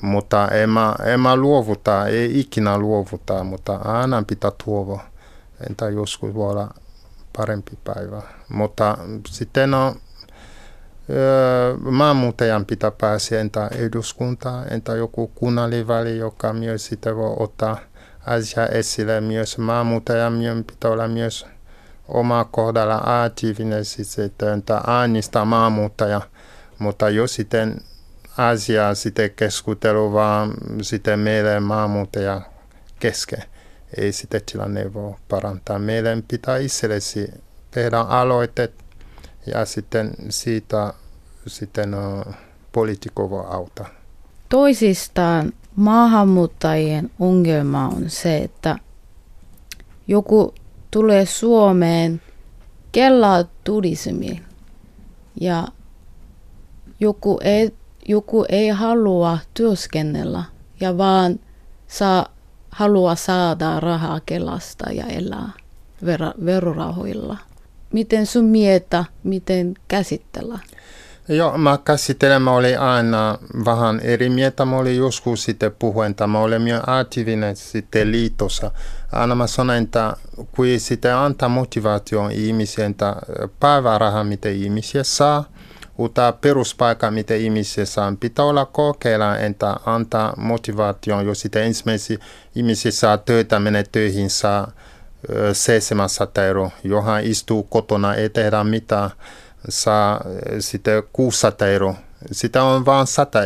Mutta 0.00 0.48
en 0.48 0.70
mä, 0.70 0.94
en 1.04 1.20
mä 1.20 1.36
luovuta, 1.36 2.06
ei 2.06 2.40
ikinä 2.40 2.78
luovuta, 2.78 3.44
mutta 3.44 3.76
aina 3.76 4.22
pitää 4.26 4.52
tuoda. 4.64 5.00
Entä 5.68 5.88
joskus 5.88 6.34
voi 6.34 6.50
olla 6.50 6.74
parempi 7.36 7.78
päivä. 7.84 8.22
Mutta 8.48 8.98
sitten 9.28 9.74
on 9.74 9.94
maanmuuttajan 11.90 12.66
pitää 12.66 12.90
päästä 12.90 13.40
entä 13.40 13.68
eduskuntaan, 13.68 14.72
entä 14.72 14.94
joku 14.94 15.28
kunnalliväli, 15.34 16.18
joka 16.18 16.52
myös 16.52 16.86
sitä 16.86 17.16
voi 17.16 17.36
ottaa 17.38 17.78
asia 18.26 18.66
esille. 18.66 19.20
Myös 19.20 19.58
maanmuuttajan 19.58 20.64
pitää 20.66 20.90
olla 20.90 21.08
myös 21.08 21.46
oma 22.08 22.44
kohdalla 22.44 23.02
aktiivinen, 23.04 23.84
siis 23.84 24.18
että 24.18 24.82
äänistä 24.86 25.44
maahanmuuttaja, 25.44 26.20
mutta 26.78 27.10
jos 27.10 27.34
sitten 27.34 27.80
asia 28.38 28.94
sitten 28.94 29.30
keskustelu 29.30 30.12
vaan 30.12 30.54
sitten 30.82 31.18
meidän 31.18 31.62
maahanmuuttaja 31.62 32.40
kesken, 33.00 33.42
ei 33.98 34.12
sitä 34.12 34.40
tilanne 34.52 34.94
voi 34.94 35.14
parantaa. 35.28 35.78
Meidän 35.78 36.22
pitää 36.28 36.56
itsellesi 36.56 37.30
tehdä 37.70 37.98
aloitteet 37.98 38.84
ja 39.46 39.64
sitten 39.64 40.10
siitä 40.28 40.94
sitten 41.46 41.96
poliitikko 42.72 43.30
voi 43.30 43.44
auttaa. 43.48 43.88
Toisistaan 44.48 45.52
maahanmuuttajien 45.76 47.10
ongelma 47.18 47.88
on 47.88 48.10
se, 48.10 48.38
että 48.38 48.78
joku 50.08 50.54
tulee 50.90 51.26
Suomeen 51.26 52.22
kellaa 52.92 53.44
turismiin 53.64 54.44
ja 55.40 55.68
joku 57.00 57.40
ei, 57.42 57.74
joku 58.08 58.44
ei 58.48 58.68
halua 58.68 59.38
työskennellä 59.54 60.44
ja 60.80 60.98
vaan 60.98 61.40
saa, 61.88 62.26
haluaa 62.70 63.14
saada 63.14 63.80
rahaa 63.80 64.20
Kelasta 64.26 64.90
ja 64.92 65.06
elää 65.06 65.50
verorahoilla. 66.44 67.36
Miten 67.92 68.26
sun 68.26 68.44
mietä, 68.44 69.04
miten 69.24 69.74
käsitellä? 69.88 70.58
Joo, 71.28 71.58
mä 71.58 71.78
käsittelen, 71.84 72.42
mä 72.42 72.52
olin 72.52 72.80
aina 72.80 73.38
vähän 73.64 74.00
eri 74.00 74.28
mieltä. 74.28 74.64
Mä 74.64 74.76
olin 74.76 74.96
joskus 74.96 75.44
sitten 75.44 75.72
puhuen, 75.78 76.14
mä 76.26 76.38
olin 76.38 76.62
myös 76.62 76.82
aktiivinen 76.86 77.56
sitten 77.56 78.12
liitossa. 78.12 78.70
Aina 79.12 79.34
mä 79.34 79.46
sanon, 79.46 79.76
että 79.76 80.16
kun 80.36 80.66
sitten 80.78 81.14
antaa 81.16 81.48
motivaation 81.48 82.32
ihmisiä, 82.32 82.86
että 82.86 83.16
päiväraha, 83.60 84.24
mitä 84.24 84.48
ihmisiä 84.48 85.02
saa, 85.02 85.44
uutta 85.98 86.32
peruspaikka, 86.32 87.10
mitä 87.10 87.34
ihmisiä 87.34 87.84
saa, 87.84 88.14
pitää 88.20 88.44
olla 88.44 88.66
kokeilla, 88.66 89.38
että 89.38 89.76
antaa 89.86 90.34
motivaation, 90.36 91.26
jos 91.26 91.40
sitten 91.40 91.64
ensimmäisiä 91.64 92.18
ihmisiä 92.54 92.90
saa 92.90 93.18
töitä, 93.18 93.60
menee 93.60 93.84
töihin, 93.92 94.30
saa 94.30 94.72
700 95.52 96.44
euroa, 96.44 96.70
johon 96.84 97.20
istuu 97.22 97.62
kotona, 97.62 98.14
ei 98.14 98.28
tehdä 98.28 98.64
mitään 98.64 99.10
saa 99.68 100.24
sitten 100.58 101.02
600 101.12 101.68
euroa. 101.68 101.94
Sitä 102.32 102.62
on 102.62 102.86
vain 102.86 103.06
100, 103.06 103.38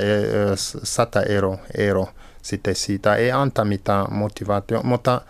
100 0.83 1.23
euroa, 1.29 1.59
euro. 1.79 2.09
Sitten 2.43 2.75
siitä 2.75 3.15
ei 3.15 3.33
anta 3.33 3.65
mitään 3.65 4.07
motivaatio. 4.11 4.81
Mutta 4.83 5.21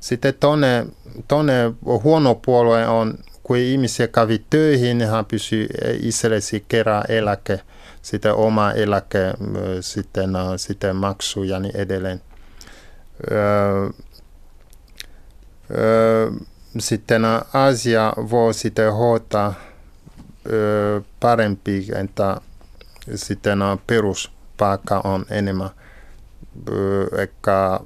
sitten 0.00 0.34
toinen, 0.40 0.92
toinen 1.28 1.76
huono 1.84 2.34
puolue 2.34 2.86
on, 2.86 3.18
kun 3.44 3.56
ihmisiä 3.56 4.08
kävi 4.08 4.44
töihin, 4.50 4.98
niin 4.98 5.10
hän 5.10 5.24
pysyy 5.24 5.66
itsellesi 6.02 6.64
kerran 6.68 7.04
eläke, 7.08 7.60
sitten 8.02 8.34
oma 8.34 8.72
eläke, 8.72 9.34
sitten, 9.80 10.30
sitten 10.56 10.96
maksu 10.96 11.42
ja 11.42 11.60
niin 11.60 11.76
edelleen. 11.76 12.20
sitten 16.78 17.22
asia 17.52 18.12
voi 18.16 18.54
sitten 18.54 18.92
hoitaa 18.92 19.54
parempi, 21.20 21.86
että 21.94 22.40
sitten 23.14 23.58
peruspaikka 23.86 25.00
on 25.04 25.26
enemmän 25.30 25.70
ehkä 27.18 27.80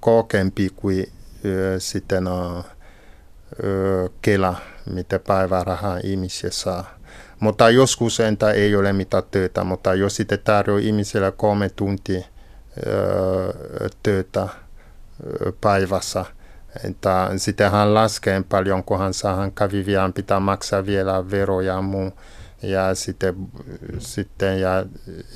kokempi 0.00 0.70
kuin 0.76 1.12
sitten 1.78 2.24
Kela, 4.22 4.56
mitä 4.92 5.18
päivärahaa 5.18 5.98
ihmisiä 6.04 6.50
saa. 6.50 6.98
Mutta 7.40 7.70
joskus 7.70 8.20
entä 8.20 8.50
ei 8.50 8.76
ole 8.76 8.92
mitään 8.92 9.22
työtä, 9.30 9.64
mutta 9.64 9.94
jos 9.94 10.16
sitten 10.16 10.38
tarjoaa 10.44 10.80
ihmisille 10.80 11.32
kolme 11.32 11.68
tuntia 11.68 12.24
työtä 14.02 14.48
päivässä– 15.60 16.24
että 16.84 17.30
sitten 17.36 17.70
hän 17.70 17.94
laskee 17.94 18.42
paljon, 18.48 18.84
kun 18.84 18.98
hän 18.98 19.14
saa, 19.14 19.36
hän 19.36 19.52
käviviään 19.52 20.12
pitää 20.12 20.40
maksaa 20.40 20.86
vielä 20.86 21.30
veroja 21.30 21.72
ja 21.72 21.82
muu. 21.82 22.12
Ja 22.62 22.94
sitten, 22.94 23.34
sitten, 23.98 24.60
ja, 24.60 24.86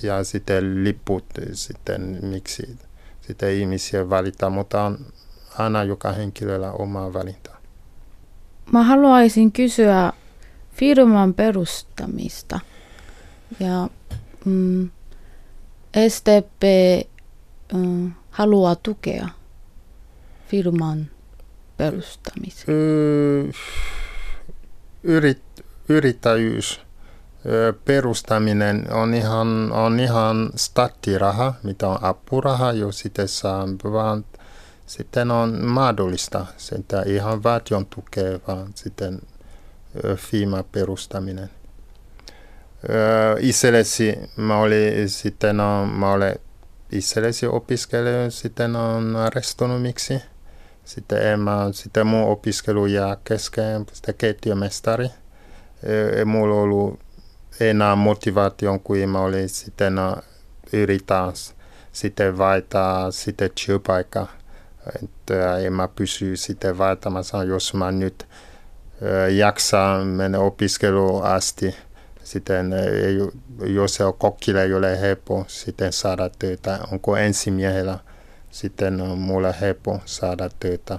ja 0.03 0.24
sitten 0.24 0.85
liput, 0.85 1.24
sitten 1.53 2.18
miksi 2.22 2.79
sitten 3.20 3.53
ihmisiä 3.53 4.11
valita, 4.11 4.50
mutta 4.50 4.83
on 4.83 4.98
aina 5.59 5.85
joka 5.85 6.12
henkilöllä 6.12 6.72
oma 6.72 7.12
valinta. 7.12 7.54
Mä 8.72 8.83
haluaisin 8.83 9.53
kysyä 9.53 10.12
firman 10.72 11.35
perustamista. 11.35 12.61
Ja 13.61 13.88
mm, 14.44 14.90
STP 16.09 16.62
mm, 17.72 18.12
haluaa 18.31 18.77
tukea 18.77 19.29
firman 20.48 21.07
perustamiseen? 21.77 22.77
Yrit, 25.03 25.42
yrittäjyys 25.88 26.81
perustaminen 27.85 28.92
on 28.92 29.14
ihan, 29.14 29.72
on 29.72 30.00
ihan 30.00 30.50
starttiraha, 30.57 31.55
mitä 31.62 31.88
on 31.88 31.98
apuraha, 32.03 32.72
jo 32.72 32.92
sitten 32.92 33.29
saa, 33.29 33.66
vaan 33.92 34.24
sitten 34.87 35.31
on 35.31 35.64
mahdollista, 35.64 36.47
että 36.79 37.03
ihan 37.07 37.42
valtion 37.42 37.87
tukea, 37.87 38.38
vaan 38.49 38.73
sitten 38.75 39.20
firma 40.16 40.62
perustaminen. 40.62 41.51
Itsellesi 43.40 44.18
mä 44.37 44.59
olin 44.59 45.09
sitten, 45.09 45.57
mä 45.97 46.12
olen 46.12 46.37
itsellesi 46.92 47.47
opiskelija, 47.47 48.31
sitten 48.31 48.77
on 48.77 49.16
restonomiksi 49.35 50.23
sitten 50.85 51.27
Emma, 51.27 51.73
sitten 51.73 52.07
mun 52.07 52.29
opiskelu 52.29 52.87
jää 52.87 53.16
kesken, 53.25 53.87
sitten 53.92 54.14
keittiömestari. 54.14 55.09
Ei 56.16 56.25
mulla 56.25 56.55
ollut 56.55 57.01
enää 57.61 57.97
motivaation, 57.97 58.81
kun 58.81 59.09
mä 59.09 59.20
olin 59.20 59.49
sitten 59.49 59.97
yritän 60.73 61.33
sitten 61.92 62.38
vaihtaa 62.38 63.11
sitten 63.11 63.51
työpaikka. 63.66 64.27
Että 65.03 65.59
en 65.59 65.73
mä 65.73 65.88
pysy 65.88 66.37
sitten 66.37 66.79
vaihtamassa, 66.79 67.44
jos 67.44 67.75
mä 67.75 67.92
nyt 67.92 68.27
jaksaa 69.37 70.05
mennä 70.05 70.38
opiskeluun 70.38 71.25
asti. 71.25 71.77
Sitten 72.25 72.75
jos 73.66 73.94
se 73.94 74.05
on 74.05 74.14
kokkille, 74.14 74.62
ei 74.62 74.75
ole 74.75 75.01
helppo 75.01 75.44
sitten 75.49 75.92
saada 75.92 76.31
töitä. 76.38 76.79
Onko 76.92 77.16
ensimiehellä 77.16 77.99
sitten 78.51 79.01
on 79.01 79.18
mulle 79.18 79.55
helppo 79.61 80.01
saada 80.05 80.51
töitä. 80.61 80.99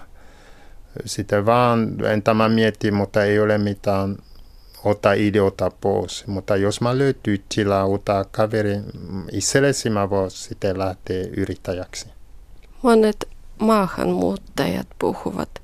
Sitten 1.05 1.45
vaan, 1.45 2.05
en 2.05 2.23
tämä 2.23 2.49
mieti, 2.49 2.91
mutta 2.91 3.23
ei 3.23 3.39
ole 3.39 3.57
mitään 3.57 4.17
ota 4.83 5.13
ideota 5.13 5.71
pois. 5.81 6.27
Mutta 6.27 6.55
jos 6.55 6.81
mä 6.81 6.97
löytyy 6.97 7.43
tilaa 7.55 7.85
ottaa 7.85 8.23
kaveri, 8.23 8.79
itsellesi 9.31 9.89
mä 9.89 10.09
voin 10.09 10.31
sitten 10.31 10.79
lähteä 10.79 11.25
yrittäjäksi. 11.37 12.07
Monet 12.81 13.27
maahanmuuttajat 13.59 14.87
puhuvat, 14.99 15.61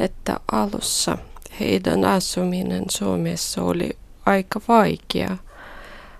että 0.00 0.40
alussa 0.52 1.18
heidän 1.60 2.04
asuminen 2.04 2.84
Suomessa 2.90 3.62
oli 3.62 3.90
aika 4.26 4.60
vaikea. 4.68 5.36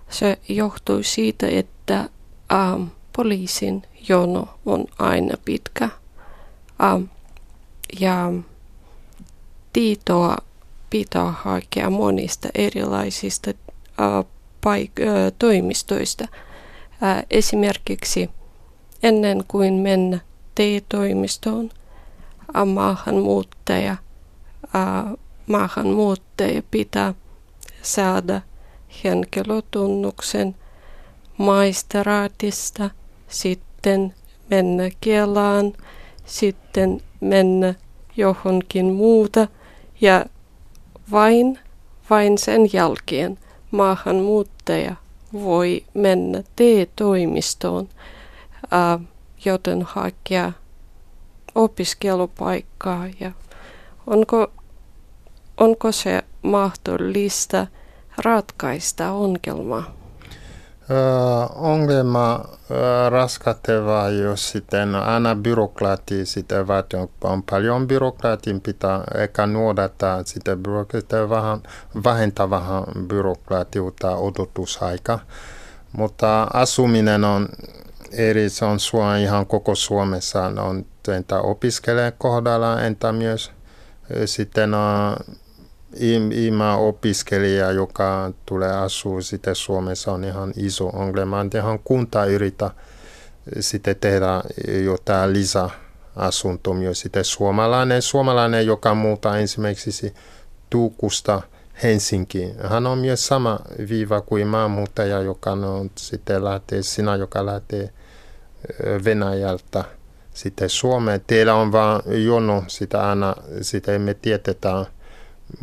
Se 0.08 0.38
johtui 0.48 1.04
siitä, 1.04 1.46
että 1.50 2.08
ähm, 2.52 2.82
poliisin 3.16 3.82
jono 4.08 4.48
on 4.66 4.84
aina 4.98 5.36
pitkä. 5.44 5.88
Ähm, 6.82 7.02
ja 8.00 8.32
tietoa 9.72 10.36
pitää 10.90 11.34
hakea 11.42 11.90
monista 11.90 12.48
erilaisista 12.54 13.50
äh, 13.50 14.24
paik- 14.66 15.02
äh, 15.02 15.32
toimistoista. 15.38 16.28
Äh, 17.02 17.24
esimerkiksi 17.30 18.30
ennen 19.02 19.44
kuin 19.48 19.74
mennä 19.74 20.20
TE-toimistoon, 20.54 21.70
äh, 22.56 22.66
maahanmuuttaja, 22.66 23.96
äh, 24.74 25.12
maahanmuuttaja 25.46 26.62
pitää 26.70 27.14
saada 27.82 28.40
henkilötunnuksen 29.04 30.54
maisteraatista, 31.38 32.90
sitten 33.28 34.14
mennä 34.50 34.90
Kelaan, 35.00 35.72
sitten 36.26 37.00
mennä 37.20 37.74
johonkin 38.16 38.86
muuta 38.86 39.48
ja 40.00 40.26
vain, 41.10 41.58
vain 42.10 42.38
sen 42.38 42.72
jälkeen 42.72 43.38
maahanmuuttaja 43.70 44.96
voi 45.32 45.84
mennä 45.94 46.42
TE-toimistoon, 46.56 47.88
ää, 48.70 48.98
joten 49.44 49.82
hakea 49.82 50.52
opiskelupaikkaa 51.54 53.06
ja 53.20 53.32
onko, 54.06 54.52
onko 55.56 55.92
se 55.92 56.22
mahdollista 56.42 57.66
ratkaista 58.24 59.10
ongelmaa? 59.10 59.94
ongelma 61.54 62.44
raskateva, 63.08 64.08
jos 64.08 64.50
sitten 64.50 64.94
aina 64.94 65.34
byrokraatti 65.34 66.26
sitä 66.26 66.66
vaatii, 66.66 67.00
on 67.24 67.42
paljon 67.42 67.88
byrokraatin 67.88 68.60
pitää 68.60 69.04
eikä 69.18 69.46
nuodata 69.46 70.22
sitä 70.24 70.56
byrokraattia 70.56 71.30
vähän, 71.30 71.62
vähentää 72.04 72.50
vähän 72.50 72.84
byrokraatiutta 73.06 74.16
odotusaika. 74.16 75.18
Mutta 75.92 76.42
asuminen 76.52 77.24
on 77.24 77.48
eri, 78.16 78.50
se 78.50 78.64
on 78.64 78.80
Suomi, 78.80 79.22
ihan 79.22 79.46
koko 79.46 79.74
Suomessa, 79.74 80.44
on 80.44 80.86
entä 81.16 81.40
opiskelee 81.40 82.12
kohdalla, 82.18 82.80
entä 82.80 83.12
myös 83.12 83.52
sitten 84.24 84.70
ima 86.32 86.76
opiskelija, 86.76 87.72
joka 87.72 88.32
tulee 88.46 88.72
asua 88.72 89.20
sitten 89.20 89.54
Suomessa, 89.54 90.12
on 90.12 90.24
ihan 90.24 90.52
iso 90.56 90.86
ongelma. 90.86 91.46
Ihan 91.54 91.78
kunta 91.78 92.24
yrittää 92.24 92.70
sitten 93.60 93.96
tehdä 93.96 94.42
jotain 94.84 95.32
lisäasuntoa 95.32 96.74
myös 96.74 97.00
sitten 97.00 97.24
suomalainen. 97.24 98.02
Suomalainen, 98.02 98.66
joka 98.66 98.94
muuttaa 98.94 99.38
esimerkiksi 99.38 100.14
Tuukusta 100.70 101.42
Helsinkiin. 101.82 102.54
Hän 102.68 102.86
on 102.86 102.98
myös 102.98 103.26
sama 103.26 103.58
viiva 103.88 104.20
kuin 104.20 104.46
maanmuuttaja, 104.46 105.22
joka 105.22 105.50
on 105.50 105.90
sitten 105.98 106.44
lähtee, 106.44 106.82
sinä, 106.82 107.16
joka 107.16 107.46
lähtee 107.46 107.90
Venäjältä 109.04 109.84
sitten 110.34 110.70
Suomeen. 110.70 111.20
Teillä 111.26 111.54
on 111.54 111.72
vain 111.72 112.24
jono, 112.24 112.64
sitä 112.66 113.08
aina, 113.08 113.36
sitä 113.62 113.92
emme 113.92 114.14
tiedetä 114.14 114.86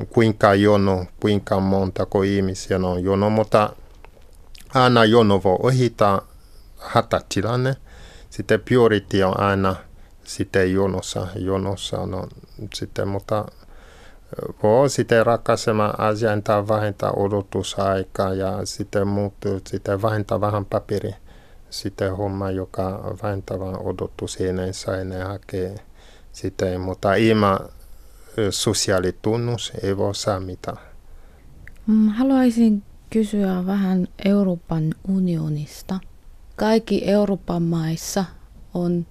kuinka 0.10 0.56
jono, 0.56 1.06
kuinka 1.20 1.60
montako 1.60 2.24
ihmisiä 2.24 2.78
on 2.78 3.04
jono, 3.04 3.30
mutta 3.30 3.70
aina 4.74 5.06
jono 5.06 5.44
voi 5.44 5.58
ohittaa 5.64 6.28
hätätilanne. 6.80 7.76
Sitten 8.30 8.62
priority 8.62 9.22
on 9.24 9.40
aina 9.40 9.76
sitten 10.24 10.74
jonossa, 10.74 11.28
jonossa 11.36 12.00
on 12.00 12.28
sitten, 12.74 13.08
mutta 13.08 13.46
voi 14.64 14.90
sitten 14.90 15.26
ratkaisemaan 15.26 16.00
asian 16.00 16.44
tai 16.44 16.68
vähentää 16.68 17.12
odotusaikaa 17.12 18.34
ja 18.34 18.66
sitten 18.66 19.08
muuttuu, 19.08 19.62
sitten 19.68 20.02
vähentää 20.02 20.42
vähän 20.42 20.66
paperi 20.66 21.16
sitten 21.72 22.18
homma, 22.18 22.52
joka 22.52 23.16
vähentää 23.24 23.60
vähän 23.60 23.82
odotus, 23.82 24.42
ennen 24.42 24.74
sai 24.74 25.06
ne 25.06 25.24
hakee 25.24 25.76
sitten, 26.32 26.82
mutta 26.82 27.14
ilman 27.14 27.60
sosiaalitunnus 28.50 29.72
ei 29.84 29.98
voi 29.98 30.16
saa 30.16 30.40
mitään. 30.40 30.78
Mm, 31.88 32.08
haluaisin 32.08 32.84
kysyä 33.10 33.66
vähän 33.66 34.08
Euroopan 34.26 34.94
unionista. 35.08 36.00
Kaikki 36.56 37.10
Euroopan 37.10 37.64
maissa 37.64 38.26
on 38.74 39.06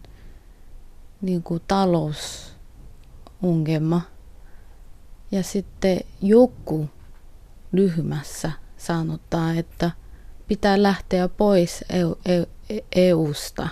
niin 1.21 1.43
kuin 1.43 1.63
talousongelma. 1.69 4.01
Ja 5.33 5.43
sitten 5.43 6.01
joku 6.23 6.89
ryhmässä 7.73 8.53
sanotaan, 8.77 9.57
että 9.57 9.91
pitää 10.51 10.83
lähteä 10.83 11.29
pois 11.29 11.85
EU, 11.91 12.19
EU, 12.27 12.45
EUsta. 12.97 13.69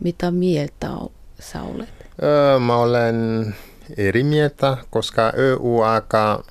Mitä 0.00 0.30
mieltä 0.30 0.88
sä 1.40 1.62
olet? 1.62 1.88
Öö, 2.22 2.58
mä 2.58 2.76
olen 2.76 3.54
eri 3.96 4.24
mieltä, 4.24 4.76
koska 4.90 5.32
EU-aika, 5.36 6.44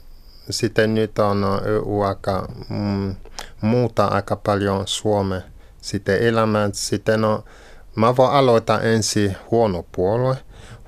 sitten 0.49 0.95
nyt 0.95 1.19
on 1.19 1.43
EU-aika 1.65 2.47
mm, 2.69 3.15
muuta 3.61 4.05
aika 4.05 4.35
paljon 4.35 4.87
Suomen 4.87 5.43
sitten 5.81 6.21
elämään. 6.23 6.73
Sitten 6.73 7.23
on, 7.25 7.43
mä 7.95 8.15
voin 8.15 8.31
aloittaa 8.31 8.81
ensin 8.81 9.37
huono 9.51 9.85
puolue. 9.91 10.37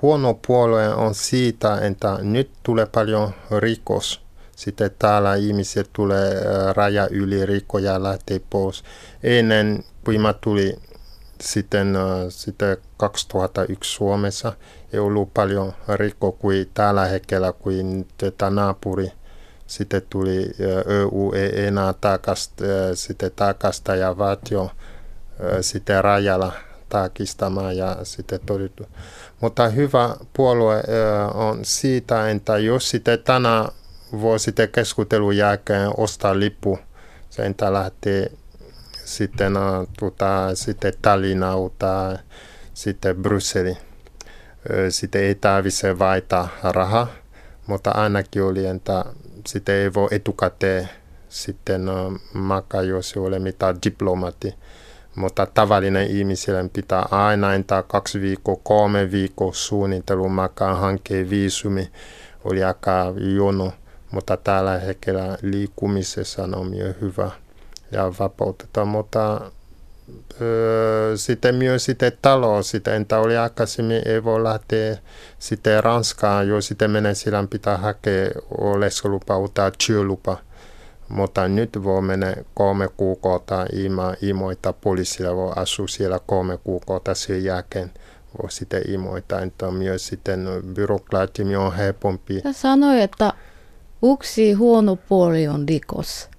Huono 0.02 0.34
puolue 0.48 0.94
on 0.94 1.16
siitä, 1.16 1.78
että 1.82 2.18
nyt 2.22 2.52
tulee 2.64 2.86
paljon 2.86 3.32
rikos. 3.60 4.27
Sitten 4.58 4.92
täällä 5.00 5.36
ihmiset 5.36 5.90
tulee 5.94 6.34
raja 6.74 7.08
yli, 7.12 7.46
rikkoja 7.46 8.04
lähtee 8.04 8.42
pois. 8.50 8.84
Ennen, 9.24 9.84
kun 10.06 10.22
mä 10.22 10.34
tulin 10.34 10.82
sitten, 11.42 11.98
sitten 12.30 12.78
2001 12.98 13.92
Suomessa, 13.94 14.54
ei 14.94 15.00
ollut 15.00 15.34
paljon 15.34 15.74
rikko 15.96 16.32
kuin 16.32 16.70
tällä 16.74 17.06
hetkellä, 17.06 17.54
kuin 17.54 18.08
tätä 18.18 18.50
naapuri 18.50 19.12
sitten 19.68 20.02
tuli 20.10 20.52
EU 20.88 21.32
ei 21.36 21.66
enää 21.66 21.94
takasta, 22.02 22.64
sitten 22.94 23.32
takasta 23.36 23.96
ja 23.96 24.18
valtio 24.18 24.72
sitten 25.62 26.04
rajalla 26.04 26.52
tarkistamaan 26.90 27.78
ja 27.78 27.98
sitten 28.04 28.40
todettu. 28.46 28.84
Mutta 29.42 29.70
hyvä 29.70 30.16
puolue 30.34 30.84
on 31.34 31.60
siitä, 31.66 32.30
että 32.30 32.58
jos 32.58 32.90
sitten 32.90 33.24
tänä 33.24 33.66
voi 34.12 34.40
sitten 34.40 34.70
keskustelun 34.70 35.38
jälkeen 35.38 35.92
ostaa 35.98 36.40
lippu, 36.40 36.80
se 37.30 37.44
entä 37.44 37.74
lähtee 37.74 38.32
sitten, 39.06 39.54
tuota, 40.00 40.56
sitten 40.56 40.94
Tallinnaan 41.02 41.72
tai 41.80 42.18
sitten 42.74 43.16
Brysseliin 43.16 43.78
sitten 44.90 45.22
ei 45.22 45.36
tarvitse 45.36 46.00
vaihtaa 46.00 46.50
rahaa, 46.64 47.08
mutta 47.68 47.92
ainakin 47.92 48.44
oli, 48.44 48.66
että 48.66 49.06
sitten 49.48 49.76
ei 49.76 49.94
voi 49.94 50.08
etukäteen 50.12 50.90
sitten 51.30 51.82
makaa, 52.34 52.82
jos 52.82 53.14
ei 53.16 53.22
ole 53.22 53.40
mitään 53.40 53.76
diplomati. 53.86 54.56
Mutta 55.16 55.46
tavallinen 55.46 56.08
ihmisille 56.08 56.70
pitää 56.74 57.08
aina 57.12 57.54
entää 57.54 57.84
kaksi 57.84 58.22
viikkoa, 58.22 58.56
kolme 58.64 59.12
viikkoa 59.12 59.54
suunnittelu 59.54 60.30
makaa 60.30 60.76
hankkeen 60.76 61.30
viisumi. 61.30 61.92
Oli 62.44 62.64
aika 62.64 63.14
jono, 63.36 63.74
mutta 64.12 64.38
tällä 64.38 64.78
hetkellä 64.78 65.38
liikkumisessa 65.42 66.44
on 66.44 66.70
myös 66.70 66.96
hyvä 67.02 67.32
ja 67.92 68.14
vapautetaan. 68.20 68.88
Mutta 68.88 69.52
sitten 71.16 71.56
myös 71.56 71.86
sitten 71.86 72.12
talo, 72.22 72.64
sitten 72.64 72.94
entä 72.94 73.20
oli 73.20 73.38
aikaisemmin, 73.38 74.02
ei 74.06 74.24
voi 74.24 74.44
lähteä 74.44 74.98
sitten 75.40 75.84
Ranskaan, 75.84 76.48
jos 76.48 76.68
sitten 76.68 76.92
menee 76.92 77.16
sillä 77.16 77.48
pitää 77.50 77.78
hakea 77.78 78.30
oleskelupa 78.58 79.34
tai 79.54 79.72
työlupa. 79.88 80.38
Mutta 81.10 81.48
nyt 81.48 81.84
voi 81.84 82.02
mennä 82.02 82.36
kolme 82.54 82.88
kuukautta 82.98 83.66
ilman 83.74 84.16
imoita 84.22 84.74
poliisilla, 84.74 85.36
voi 85.36 85.54
asua 85.56 85.88
siellä 85.88 86.20
kolme 86.26 86.58
kuukautta 86.64 87.16
sen 87.16 87.44
jälkeen 87.44 87.92
voi 88.42 88.52
sitten 88.52 88.92
imoita, 88.92 89.42
että 89.42 89.72
myös 89.72 90.08
sitten 90.08 90.48
byrokraatti 90.74 91.56
on 91.56 91.76
helpompi. 91.76 92.42
Sä 92.52 92.70
että 93.04 93.34
yksi 94.04 94.54
huono 94.54 94.96
puoli 94.96 95.48
on 95.48 95.68
rikos. 95.70 96.30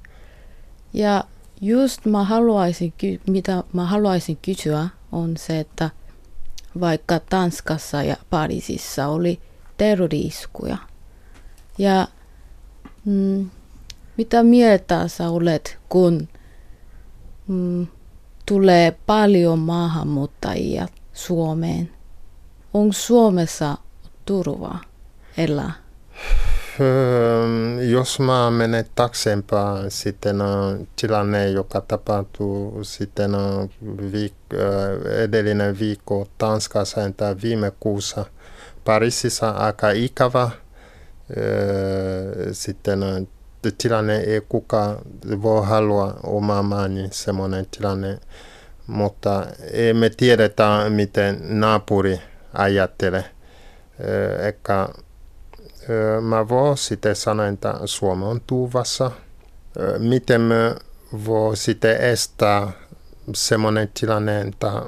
Ja 0.92 1.25
Just 1.61 2.05
mä 2.05 2.25
haluaisin, 2.25 2.94
mitä 3.27 3.64
mä 3.73 3.87
haluaisin 3.87 4.38
kysyä 4.42 4.88
on 5.12 5.37
se, 5.37 5.59
että 5.59 5.90
vaikka 6.81 7.21
Tanskassa 7.21 8.03
ja 8.03 8.16
Pariisissa 8.31 9.07
oli 9.07 9.40
terroriiskuja. 9.77 10.77
Ja 11.79 12.09
mm, 13.05 13.51
mitä 14.16 14.42
mieltä 14.42 15.09
sä 15.09 15.31
olet, 15.31 15.79
kun 15.88 16.29
mm, 17.49 17.87
tulee 18.47 18.99
paljon 19.07 19.59
maahanmuuttajia 19.59 20.88
Suomeen. 21.12 21.90
Onko 22.75 22.92
Suomessa 22.92 23.79
turvaa 24.25 24.81
elää? 25.37 25.73
Jos 27.88 28.21
mä 28.21 28.51
menen 28.51 28.85
taksempaan, 28.95 29.91
sitten 29.91 30.37
tilanne, 30.97 31.49
joka 31.49 31.81
tapahtuu 31.81 32.85
sitten 32.85 33.31
viik- 34.12 34.57
edellinen 35.23 35.79
viikko 35.79 36.29
Tanskassa 36.38 37.01
tai 37.17 37.37
viime 37.43 37.73
kuussa 37.81 38.25
Pariisissa 38.85 39.51
aika 39.51 39.91
ikävä. 39.91 40.51
Sitten 42.53 43.29
tilanne 43.79 44.17
ei 44.17 44.41
kukaan 44.49 44.97
voi 45.43 45.67
halua 45.67 46.21
omaa 46.23 46.62
maani 46.62 47.09
semmoinen 47.11 47.67
tilanne, 47.67 48.19
mutta 48.87 49.47
emme 49.73 50.11
tiedetä, 50.11 50.85
miten 50.88 51.38
naapuri 51.61 52.21
ajattelee. 52.55 53.25
Eikä 54.45 54.88
mä 56.20 56.48
voin 56.48 56.77
sitten 56.77 57.16
sanoa, 57.16 57.46
että 57.46 57.74
Suomi 57.85 58.24
on 58.24 58.40
tuvassa. 58.46 59.11
Miten 59.98 60.40
me 60.40 60.74
voi 61.27 61.57
sitten 61.57 62.01
estää 62.01 62.72
semmoinen 63.35 63.90
tilanne, 64.01 64.40
että 64.40 64.83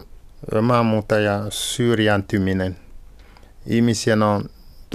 maahanmuuttaja 0.63 1.47
syrjäntyminen. 1.49 2.77
Ihmisiä 3.67 4.15
on 4.15 4.49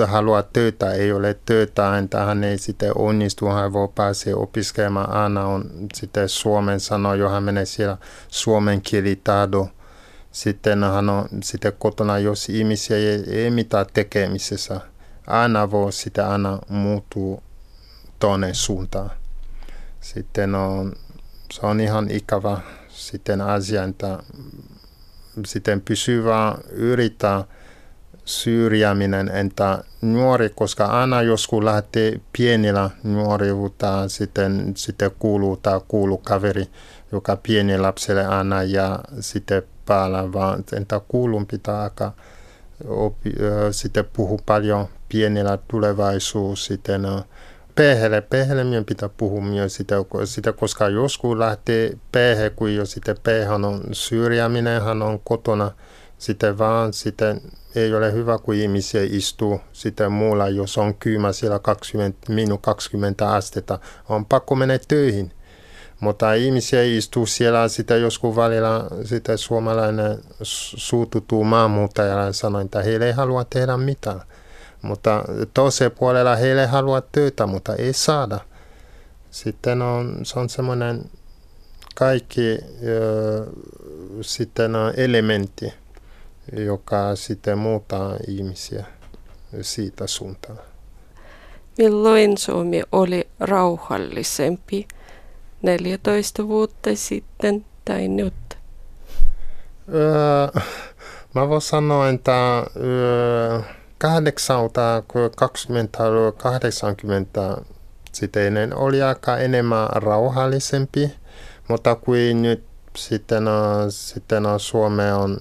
haluaa 0.08 0.44
töitä, 0.44 0.92
ei 0.92 1.12
ole 1.12 1.40
töitä, 1.46 1.98
entä 1.98 2.26
hän 2.26 2.44
ei 2.44 2.58
sitten 2.58 2.92
onnistu, 2.98 3.46
hän 3.46 3.74
voi 3.74 3.88
päästä 3.96 4.30
opiskelemaan. 4.36 5.10
Aina 5.10 5.46
on 5.46 5.72
sitten 5.94 6.30
suomen 6.30 6.80
sano, 6.80 7.14
johon 7.14 7.44
menee 7.44 7.66
siellä 7.66 7.98
suomen 8.28 8.82
kielitaito. 8.82 9.70
Sitten 10.32 10.84
hän 10.84 11.10
on 11.10 11.28
sitten 11.44 11.74
kotona, 11.80 12.20
jos 12.20 12.50
ihmisiä 12.50 12.98
ei, 12.98 13.24
ei 13.28 13.52
mitään 13.52 13.86
tekemisessä. 13.94 14.82
Aina 15.28 15.72
voi 15.72 15.94
sitten 15.94 16.26
aina 16.26 16.60
muuttua 16.70 17.42
toinen 18.20 18.56
suuntaan. 18.56 19.12
Sitten 20.02 20.56
on, 20.56 20.94
se 21.52 21.66
on 21.66 21.80
ihan 21.80 22.12
ikävä 22.12 22.58
sitten 22.90 23.42
asia, 23.42 23.84
että 23.84 24.20
sitten 25.46 25.82
pysyvää 25.82 26.58
yrittää 26.72 27.44
syrjäminen, 28.26 29.32
entä 29.34 29.84
nuori, 30.02 30.50
koska 30.50 30.86
aina 30.86 31.22
joskus 31.22 31.64
lähtee 31.64 32.22
pienillä 32.38 32.90
nuoriuutta, 33.04 34.10
sitten, 34.10 34.74
sitten 34.78 35.12
kuuluu 35.20 35.58
tai 35.58 35.82
kuuluu 35.88 36.18
kaveri, 36.18 36.66
joka 37.12 37.36
pieni 37.36 37.78
lapselle 37.78 38.26
aina 38.26 38.64
ja 38.64 39.00
sitten 39.20 39.64
päällä, 39.86 40.34
vaan 40.34 40.64
entä 40.78 41.02
kuulun 41.08 41.46
pitää 41.46 41.82
aika 41.82 42.12
opi, 42.88 43.34
sitten 43.72 44.06
puhua 44.14 44.40
paljon 44.46 44.88
pienillä 45.10 45.58
tulevaisuus, 45.68 46.66
sitten 46.66 47.08
perheelle, 47.76 48.22
perheelle 48.22 48.84
pitää 48.84 49.10
puhua 49.10 49.42
myös 49.42 49.76
sitä, 49.76 49.96
sitä, 50.26 50.54
koska 50.54 50.90
joskus 50.90 51.38
lähtee 51.38 51.98
perhe, 52.12 52.50
kun 52.50 52.76
jo 52.76 52.86
sitten 52.86 53.18
perhe 53.24 53.54
on 53.54 53.82
syrjäminen, 53.92 54.82
hän 54.82 55.02
on 55.02 55.20
kotona, 55.24 55.72
sitten 56.18 56.58
vaan 56.58 56.94
sitten 56.94 57.42
ei 57.76 57.96
ole 57.96 58.14
hyvä, 58.14 58.38
kun 58.38 58.56
ihmisiä 58.56 59.02
istuu 59.04 59.62
sitten 59.74 60.12
muulla, 60.12 60.50
jos 60.50 60.78
on 60.78 60.96
kylmä 60.96 61.32
siellä 61.32 61.60
20, 61.60 62.34
minun 62.34 62.62
20 62.62 63.30
astetta, 63.30 63.80
on 64.10 64.26
pakko 64.26 64.56
mennä 64.56 64.80
töihin. 64.88 65.32
Mutta 66.00 66.34
ihmisiä 66.34 66.84
istuu 66.84 67.26
siellä, 67.26 67.68
sitä 67.68 67.96
joskus 67.96 68.36
välillä 68.36 68.86
sitä 69.04 69.38
suomalainen 69.38 70.18
suututuu 70.42 71.44
maanmuuttajalle 71.44 72.26
ja 72.26 72.34
sanoo, 72.34 72.62
että 72.62 72.84
heille 72.84 73.06
ei 73.06 73.12
halua 73.12 73.44
tehdä 73.44 73.78
mitään. 73.78 74.22
Mutta 74.86 75.24
toisella 75.54 75.96
puolella 76.00 76.36
heille 76.36 76.66
haluaa 76.66 77.02
työtä, 77.02 77.46
mutta 77.46 77.76
ei 77.76 77.94
saada. 77.94 78.40
Sitten 79.32 79.82
on, 79.82 80.20
se 80.24 80.40
on 80.40 80.50
semmoinen 80.50 81.06
kaikki 81.96 82.58
ö, 82.88 83.46
sitten 84.22 84.76
on 84.76 84.94
elementti 84.98 85.74
joka 86.52 87.16
sitten 87.16 87.58
muuttaa 87.58 88.16
ihmisiä 88.28 88.86
siitä 89.62 90.08
suuntaan. 90.08 90.60
Milloin 91.78 92.38
Suomi 92.38 92.84
oli 92.92 93.28
rauhallisempi 93.40 94.88
14 95.62 96.48
vuotta 96.48 96.90
sitten 96.94 97.66
tai 97.86 98.08
nyt? 98.08 98.34
Öö, 99.94 100.62
mä 101.36 101.50
voin 101.50 101.62
sanoa, 101.62 102.10
että 102.10 102.58
öö, 102.78 103.60
80 106.32 107.58
sitten 108.12 108.74
oli 108.76 109.02
aika 109.02 109.38
enemmän 109.38 109.90
rauhallisempi, 109.90 111.12
mutta 111.68 111.96
kuin 111.96 112.42
nyt 112.42 112.64
sitten, 112.98 113.44
sitten 113.90 114.44
Suomi 114.58 115.12
on 115.12 115.38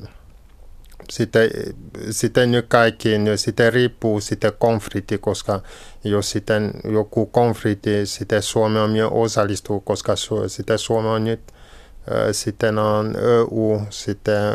sitten, 1.10 1.50
sitten 2.10 2.50
nyt 2.50 2.66
kaikkiin, 2.68 3.38
sitten 3.38 3.72
riippuu 3.72 4.20
sitten 4.20 4.52
konflikti, 4.58 5.18
koska 5.18 5.60
jos 6.04 6.30
sitten 6.30 6.70
joku 6.92 7.26
konflikti, 7.26 8.06
sitten 8.06 8.42
Suomi 8.42 8.78
on 8.78 8.90
myös 8.90 9.10
osallistuu, 9.12 9.80
koska 9.80 10.12
sitten 10.46 10.78
Suomi 10.78 11.08
on 11.08 11.24
nyt 11.24 11.40
sitten 12.32 12.78
on 12.78 13.14
EU, 13.16 13.80
sitten, 13.90 14.54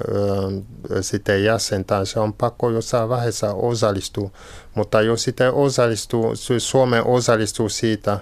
sitten 1.01 1.43
jäsen, 1.43 1.85
tai 1.85 2.05
se 2.05 2.19
on 2.19 2.33
pakko 2.33 2.69
jossain 2.69 3.09
vaiheessa 3.09 3.53
osallistua. 3.53 4.29
Mutta 4.75 5.01
jos 5.01 5.23
sitten 5.23 5.53
osallistuu, 5.53 6.33
Suomi 6.57 6.97
osallistuu 7.05 7.69
siitä, 7.69 8.19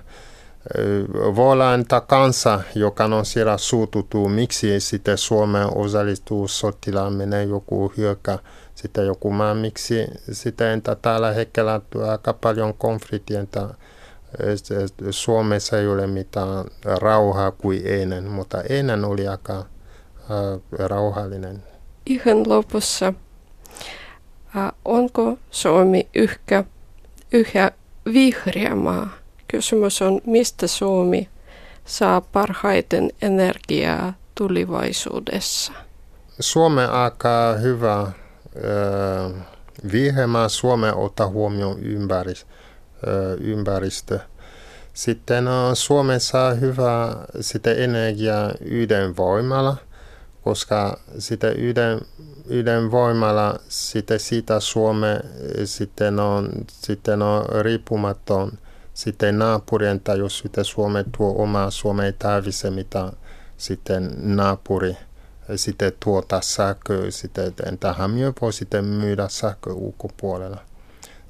voi 1.35 1.51
olla 1.51 1.73
antaa 1.73 2.01
kansa, 2.01 2.61
joka 2.75 3.05
on 3.05 3.25
siellä 3.25 3.57
suututu, 3.57 4.29
miksi 4.29 4.79
sitten 4.79 5.17
Suomeen 5.17 5.77
osallistuu 5.77 6.47
sotilaan, 6.47 7.13
menee 7.13 7.43
joku 7.43 7.93
hyökkä, 7.97 8.39
sitten 8.75 9.05
joku 9.05 9.31
maa, 9.31 9.53
miksi 9.53 10.07
sitten 10.31 10.67
entä 10.67 10.95
tällä 10.95 11.31
hetkellä 11.31 11.81
aika 12.11 12.33
paljon 12.33 12.73
konfliktia, 12.73 13.45
Suomessa 15.11 15.79
ei 15.79 15.87
ole 15.87 16.07
mitään 16.07 16.65
rauhaa 16.83 17.51
kuin 17.51 17.81
ennen, 17.85 18.23
mutta 18.23 18.61
ennen 18.69 19.05
oli 19.05 19.27
aika 19.27 19.65
rauhallinen. 20.71 21.63
Ihan 22.05 22.49
lopussa, 22.49 23.13
onko 24.85 25.37
Suomi 25.51 26.07
yhä, 26.15 26.63
yhä 27.31 27.71
vihreä 28.13 28.75
maa? 28.75 29.09
Kysymys 29.47 30.01
on, 30.01 30.21
mistä 30.25 30.67
Suomi 30.67 31.29
saa 31.85 32.21
parhaiten 32.21 33.09
energiaa 33.21 34.13
tulevaisuudessa? 34.35 35.71
Suomen 36.39 36.89
aika 36.89 37.53
hyvä 37.61 38.01
äh, 38.01 38.11
vihreä 39.91 40.47
Suomen 40.47 40.95
ottaa 40.95 41.27
huomioon 41.27 41.79
ympäristö. 41.79 42.51
Ympäristö. 43.39 44.19
Sitten 44.93 45.47
on 45.47 45.75
Suomen 45.75 46.19
saa 46.19 46.53
hyvä 46.53 47.15
sitä 47.41 47.73
energiaa 47.73 48.51
ydinvoimalla, 48.61 49.77
koska 50.43 50.99
sitä 51.19 51.47
ydin, 51.47 52.01
ydinvoimalla 52.49 53.59
sitä, 53.69 54.17
sitä 54.17 54.59
Suome 54.59 55.19
sitten 55.65 56.19
on, 56.19 56.49
sitten 56.67 57.21
on 57.21 57.45
riippumaton– 57.61 58.51
sitten 58.97 59.39
naapurien 59.39 59.99
tai 59.99 60.19
jos 60.19 60.39
sitten 60.39 60.65
Suomi 60.65 60.99
tuo 61.17 61.43
omaa, 61.43 61.71
Suomi 61.71 62.03
ei 62.03 62.13
tarvitse 62.13 62.69
mitä 62.69 63.11
sitten 63.57 64.13
naapuri 64.17 64.97
sitten 65.55 65.91
tuota 66.03 66.41
sähköä, 66.41 67.11
sitten 67.11 67.53
entä 67.65 67.93
Hämiö 67.93 68.33
voi 68.41 68.53
sitten 68.53 68.85
myydä 68.85 69.27
sähkö 69.29 69.73
ulkopuolella. 69.73 70.61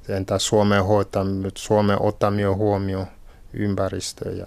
Entä 0.08 0.38
Suomen 0.38 0.84
hoitaa, 0.84 1.24
Suomen 1.58 1.98
myös 2.02 2.56
huomioon 2.56 3.06
ympäristöä. 3.52 4.32
Ja... 4.32 4.46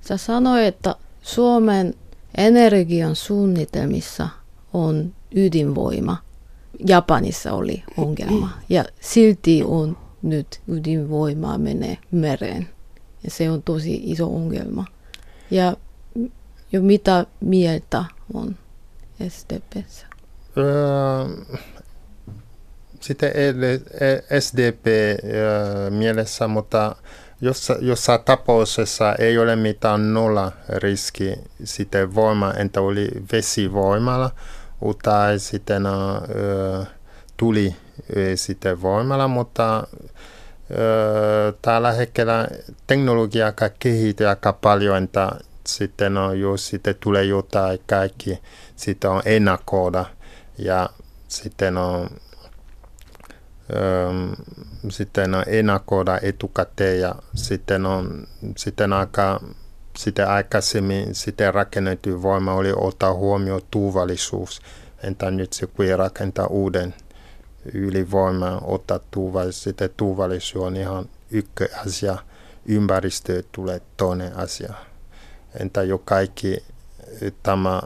Sä 0.00 0.16
sanoit, 0.16 0.64
että 0.64 0.94
Suomen 1.22 1.94
energian 2.36 3.16
suunnitelmissa 3.16 4.28
on 4.72 5.14
ydinvoima. 5.34 6.16
Japanissa 6.86 7.52
oli 7.52 7.82
ongelma 7.96 8.50
ja 8.68 8.84
silti 9.00 9.62
on 9.64 9.96
nyt 10.22 10.60
ydinvoimaa 10.68 11.58
menee 11.58 11.98
mereen. 12.10 12.68
Ja 13.24 13.30
se 13.30 13.50
on 13.50 13.62
tosi 13.62 14.00
iso 14.04 14.26
ongelma. 14.26 14.84
Ja 15.50 15.76
jo 16.72 16.82
mitä 16.82 17.26
mieltä 17.40 18.04
on 18.34 18.56
SDPssä? 19.28 20.06
Öö, 20.56 21.58
sitten 23.04 23.32
SDP 24.40 24.86
mielessä, 25.90 26.48
mutta 26.48 26.96
jos, 27.40 27.72
jossa 27.80 28.18
tapauksessa 28.18 29.14
ei 29.14 29.38
ole 29.38 29.56
mitään 29.56 30.14
nolla 30.14 30.52
riski 30.68 31.34
sitten 31.64 32.14
voima, 32.14 32.52
entä 32.52 32.80
oli 32.80 33.08
vesivoimalla, 33.32 34.30
tai 35.02 35.38
sitten 35.38 35.86
uh, 35.86 36.86
tuli 37.36 37.76
sitten 38.34 38.82
voimalla, 38.82 39.28
mutta 39.28 39.86
tällä 41.62 41.92
hetkellä 41.92 42.48
teknologia 42.86 43.52
kehittyy 43.78 44.26
aika 44.26 44.52
paljon, 44.52 45.04
että 45.04 45.30
sitten 45.66 46.16
on, 46.16 46.40
jos 46.40 46.68
sitten 46.68 46.94
tulee 47.00 47.24
jotain 47.24 47.80
kaikki, 47.86 48.38
sitten 48.76 49.10
on 49.10 49.22
ennakoida 49.24 50.04
ja 50.58 50.90
sitten 51.28 51.76
on 51.76 52.10
sitten 54.90 55.34
on 55.34 55.44
ennakoida 55.46 56.18
etukäteen 56.22 57.00
ja 57.00 57.14
sitten 57.34 57.86
on 57.86 58.26
sitten 58.56 58.92
aika 58.92 59.40
sitten 59.96 60.28
aikaisemmin 60.28 61.14
sitten 61.14 61.54
rakennettu 61.54 62.22
voima 62.22 62.54
oli 62.54 62.72
ottaa 62.76 63.14
huomioon 63.14 63.62
turvallisuus. 63.70 64.60
Entä 65.02 65.30
nyt 65.30 65.52
se 65.52 65.66
kun 65.66 65.86
rakentaa 65.96 66.46
uuden 66.46 66.94
ylivoima, 67.74 68.60
ottaa 68.64 69.00
turvallisuus, 69.10 69.62
sitten 69.62 69.90
turvallisuus 69.96 70.64
on 70.64 70.76
ihan 70.76 71.08
ykköasia, 71.30 72.18
ympäristö 72.66 73.42
tulee 73.52 73.80
toinen 73.96 74.36
asia. 74.36 74.74
Entä 75.60 75.82
jo 75.82 75.98
kaikki 75.98 76.64
tämä 77.42 77.82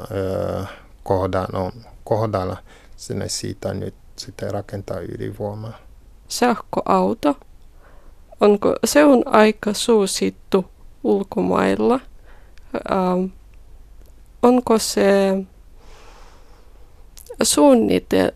kohdan 1.03 1.49
on 1.53 1.73
kohdalla, 2.05 2.57
sinne 2.97 3.29
siitä 3.29 3.75
nyt 3.75 3.95
sitten 4.18 4.50
rakentaa 4.50 5.00
ydinvoimaa. 5.00 5.78
Sähköauto, 6.28 7.37
onko, 8.40 8.74
se 8.85 9.04
on 9.04 9.22
aika 9.26 9.72
suosittu 9.72 10.64
ulkomailla. 11.04 12.00
Ähm, 12.92 13.24
onko 14.42 14.78
se 14.78 15.35
suunnitel, 17.42 18.31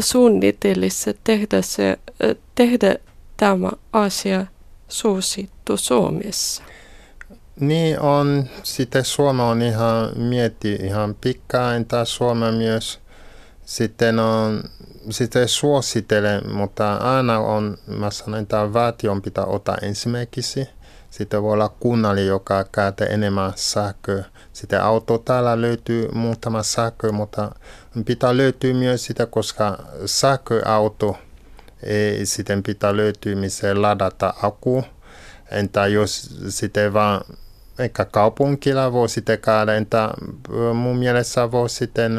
suunnitellissa 0.00 1.10
tehdä, 1.24 1.62
se, 1.62 1.98
tehdä 2.54 2.96
tämä 3.36 3.70
asia 3.92 4.46
suosittu 4.88 5.76
Suomessa? 5.76 6.62
Niin 7.60 8.00
on, 8.00 8.48
sitten 8.62 9.04
Suoma 9.04 9.48
on 9.50 9.62
ihan 9.62 10.18
mietti 10.18 10.72
ihan 10.72 11.14
pitkään, 11.14 11.84
tai 11.84 12.06
Suoma 12.06 12.52
myös 12.52 13.00
sitten 13.68 14.18
on 14.18 14.62
sitten 15.10 15.48
suosittelen, 15.48 16.52
mutta 16.52 16.94
aina 16.94 17.38
on, 17.38 17.78
mä 17.86 18.10
sanon, 18.10 18.40
että 18.40 18.72
valtion 18.72 19.22
pitää 19.22 19.44
ottaa 19.44 19.76
ensimmäiseksi. 19.82 20.68
Sitten 21.10 21.42
voi 21.42 21.52
olla 21.52 21.68
kunnalli, 21.80 22.26
joka 22.26 22.64
käyttää 22.72 23.06
enemmän 23.06 23.52
sähköä. 23.56 24.24
Sitten 24.52 24.82
auto 24.82 25.18
täällä 25.18 25.60
löytyy 25.60 26.08
muutama 26.12 26.62
sähkö, 26.62 27.12
mutta 27.12 27.52
pitää 28.04 28.36
löytyä 28.36 28.74
myös 28.74 29.04
sitä, 29.04 29.26
koska 29.26 29.78
sähköauto 30.06 31.18
ei 31.82 32.26
sitten 32.26 32.62
pitää 32.62 32.96
löytyä, 32.96 33.36
missä 33.36 33.82
ladata 33.82 34.34
akku. 34.42 34.84
Entä 35.50 35.86
jos 35.86 36.36
sitten 36.48 36.92
vaan 36.92 37.20
ehkä 37.78 38.04
kaupunkilla 38.04 38.92
voi 38.92 39.08
sitten 39.08 39.38
käydä, 39.38 39.74
entä 39.74 40.10
mun 40.74 40.98
mielestä 40.98 41.50
voi 41.50 41.70
sitten 41.70 42.18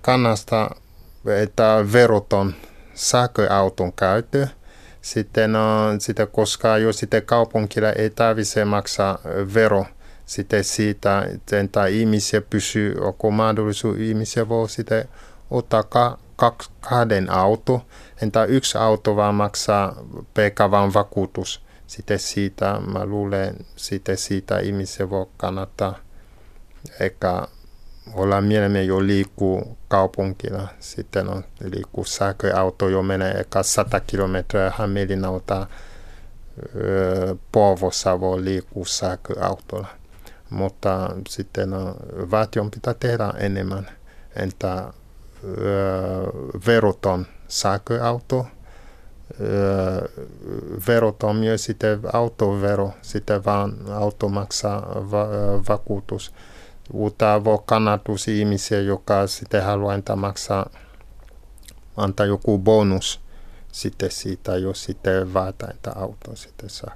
kannasta, 0.00 0.70
että 1.42 1.84
veroton 1.92 2.54
sähköauton 2.94 3.92
käyttö. 3.92 4.46
Sitten, 5.02 5.56
on, 5.56 6.00
sitten 6.00 6.28
koska 6.28 6.78
jos 6.78 6.98
sitten 6.98 7.22
kaupunkilla 7.22 7.92
ei 7.92 8.10
tarvitse 8.10 8.64
maksaa 8.64 9.18
vero 9.54 9.86
sitten 10.26 10.64
siitä, 10.64 11.28
että 11.52 11.86
ihmisiä 11.86 12.40
pysyy, 12.40 12.94
onko 13.00 13.30
mahdollisuus 13.30 13.98
ihmisiä 13.98 14.48
voi 14.48 14.68
sitten 14.68 15.08
ottaa 15.50 15.82
ka, 15.82 16.18
kaksi, 16.36 16.70
kahden 16.80 17.30
auto, 17.30 17.86
entä 18.22 18.44
yksi 18.44 18.78
auto 18.78 19.16
vaan 19.16 19.34
maksaa 19.34 20.04
pekavan 20.34 20.94
vakuutus. 20.94 21.62
Sitten 21.86 22.18
siitä, 22.18 22.80
mä 22.92 23.06
luulen, 23.06 23.56
sitten 23.76 24.16
siitä 24.16 24.58
ihmisiä 24.58 25.10
voi 25.10 25.26
kannattaa 25.36 25.98
eikä 27.00 27.48
ollaan 28.14 28.44
mielemme 28.44 28.82
jo 28.82 29.06
liikkuu 29.06 29.78
kaupunkina. 29.88 30.68
Sitten 30.80 31.28
on 31.28 31.44
liikkuu 31.60 32.04
sähköauto 32.04 32.88
jo 32.88 33.02
menee 33.02 33.40
eka 33.40 33.62
100 33.62 34.00
kilometriä 34.00 34.72
Hämeenlinnalta 34.76 35.66
Porvossa 37.52 38.20
voi 38.20 38.44
liikkua 38.44 38.84
sähköautolla. 38.84 39.86
Mutta 40.50 41.10
sitten 41.28 41.72
on, 41.72 41.94
valtion 42.30 42.70
pitää 42.70 42.94
tehdä 42.94 43.32
enemmän. 43.38 43.88
Entä 44.36 44.92
veroton 46.66 47.26
sähköauto, 47.48 48.46
veroton 50.88 51.36
myös 51.36 51.64
sitten 51.64 52.00
autovero, 52.12 52.92
sitten 53.02 53.44
vaan 53.44 53.74
auto 53.90 54.28
maksaa 54.28 54.86
va- 55.10 55.28
vakuutus 55.68 56.34
uutta 56.92 57.44
voi 57.44 57.58
kannatus 57.66 58.28
ihmisiä, 58.28 58.80
joka 58.80 59.26
sitten 59.26 59.64
haluaa 59.64 59.94
antaa 59.94 60.16
maksaa, 60.16 60.70
antaa 61.96 62.26
joku 62.26 62.58
bonus 62.58 63.20
sitten 63.72 64.10
siitä, 64.10 64.56
jos 64.56 64.84
sitten 64.84 65.34
vaataa, 65.34 65.70
että 65.70 65.92
auto 65.96 66.36
sitten 66.36 66.70
saa. 66.70 66.94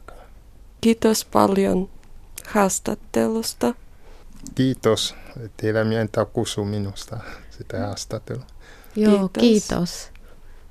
Kiitos 0.80 1.24
paljon 1.24 1.88
haastattelusta. 2.46 3.74
Kiitos. 4.54 5.14
Teillä 5.56 5.84
mieltä 5.84 6.24
kusu 6.24 6.64
minusta 6.64 7.18
sitä 7.50 7.78
haastattelua. 7.86 8.44
Joo, 8.96 9.28
kiitos. 9.28 9.40
kiitos. 9.40 10.11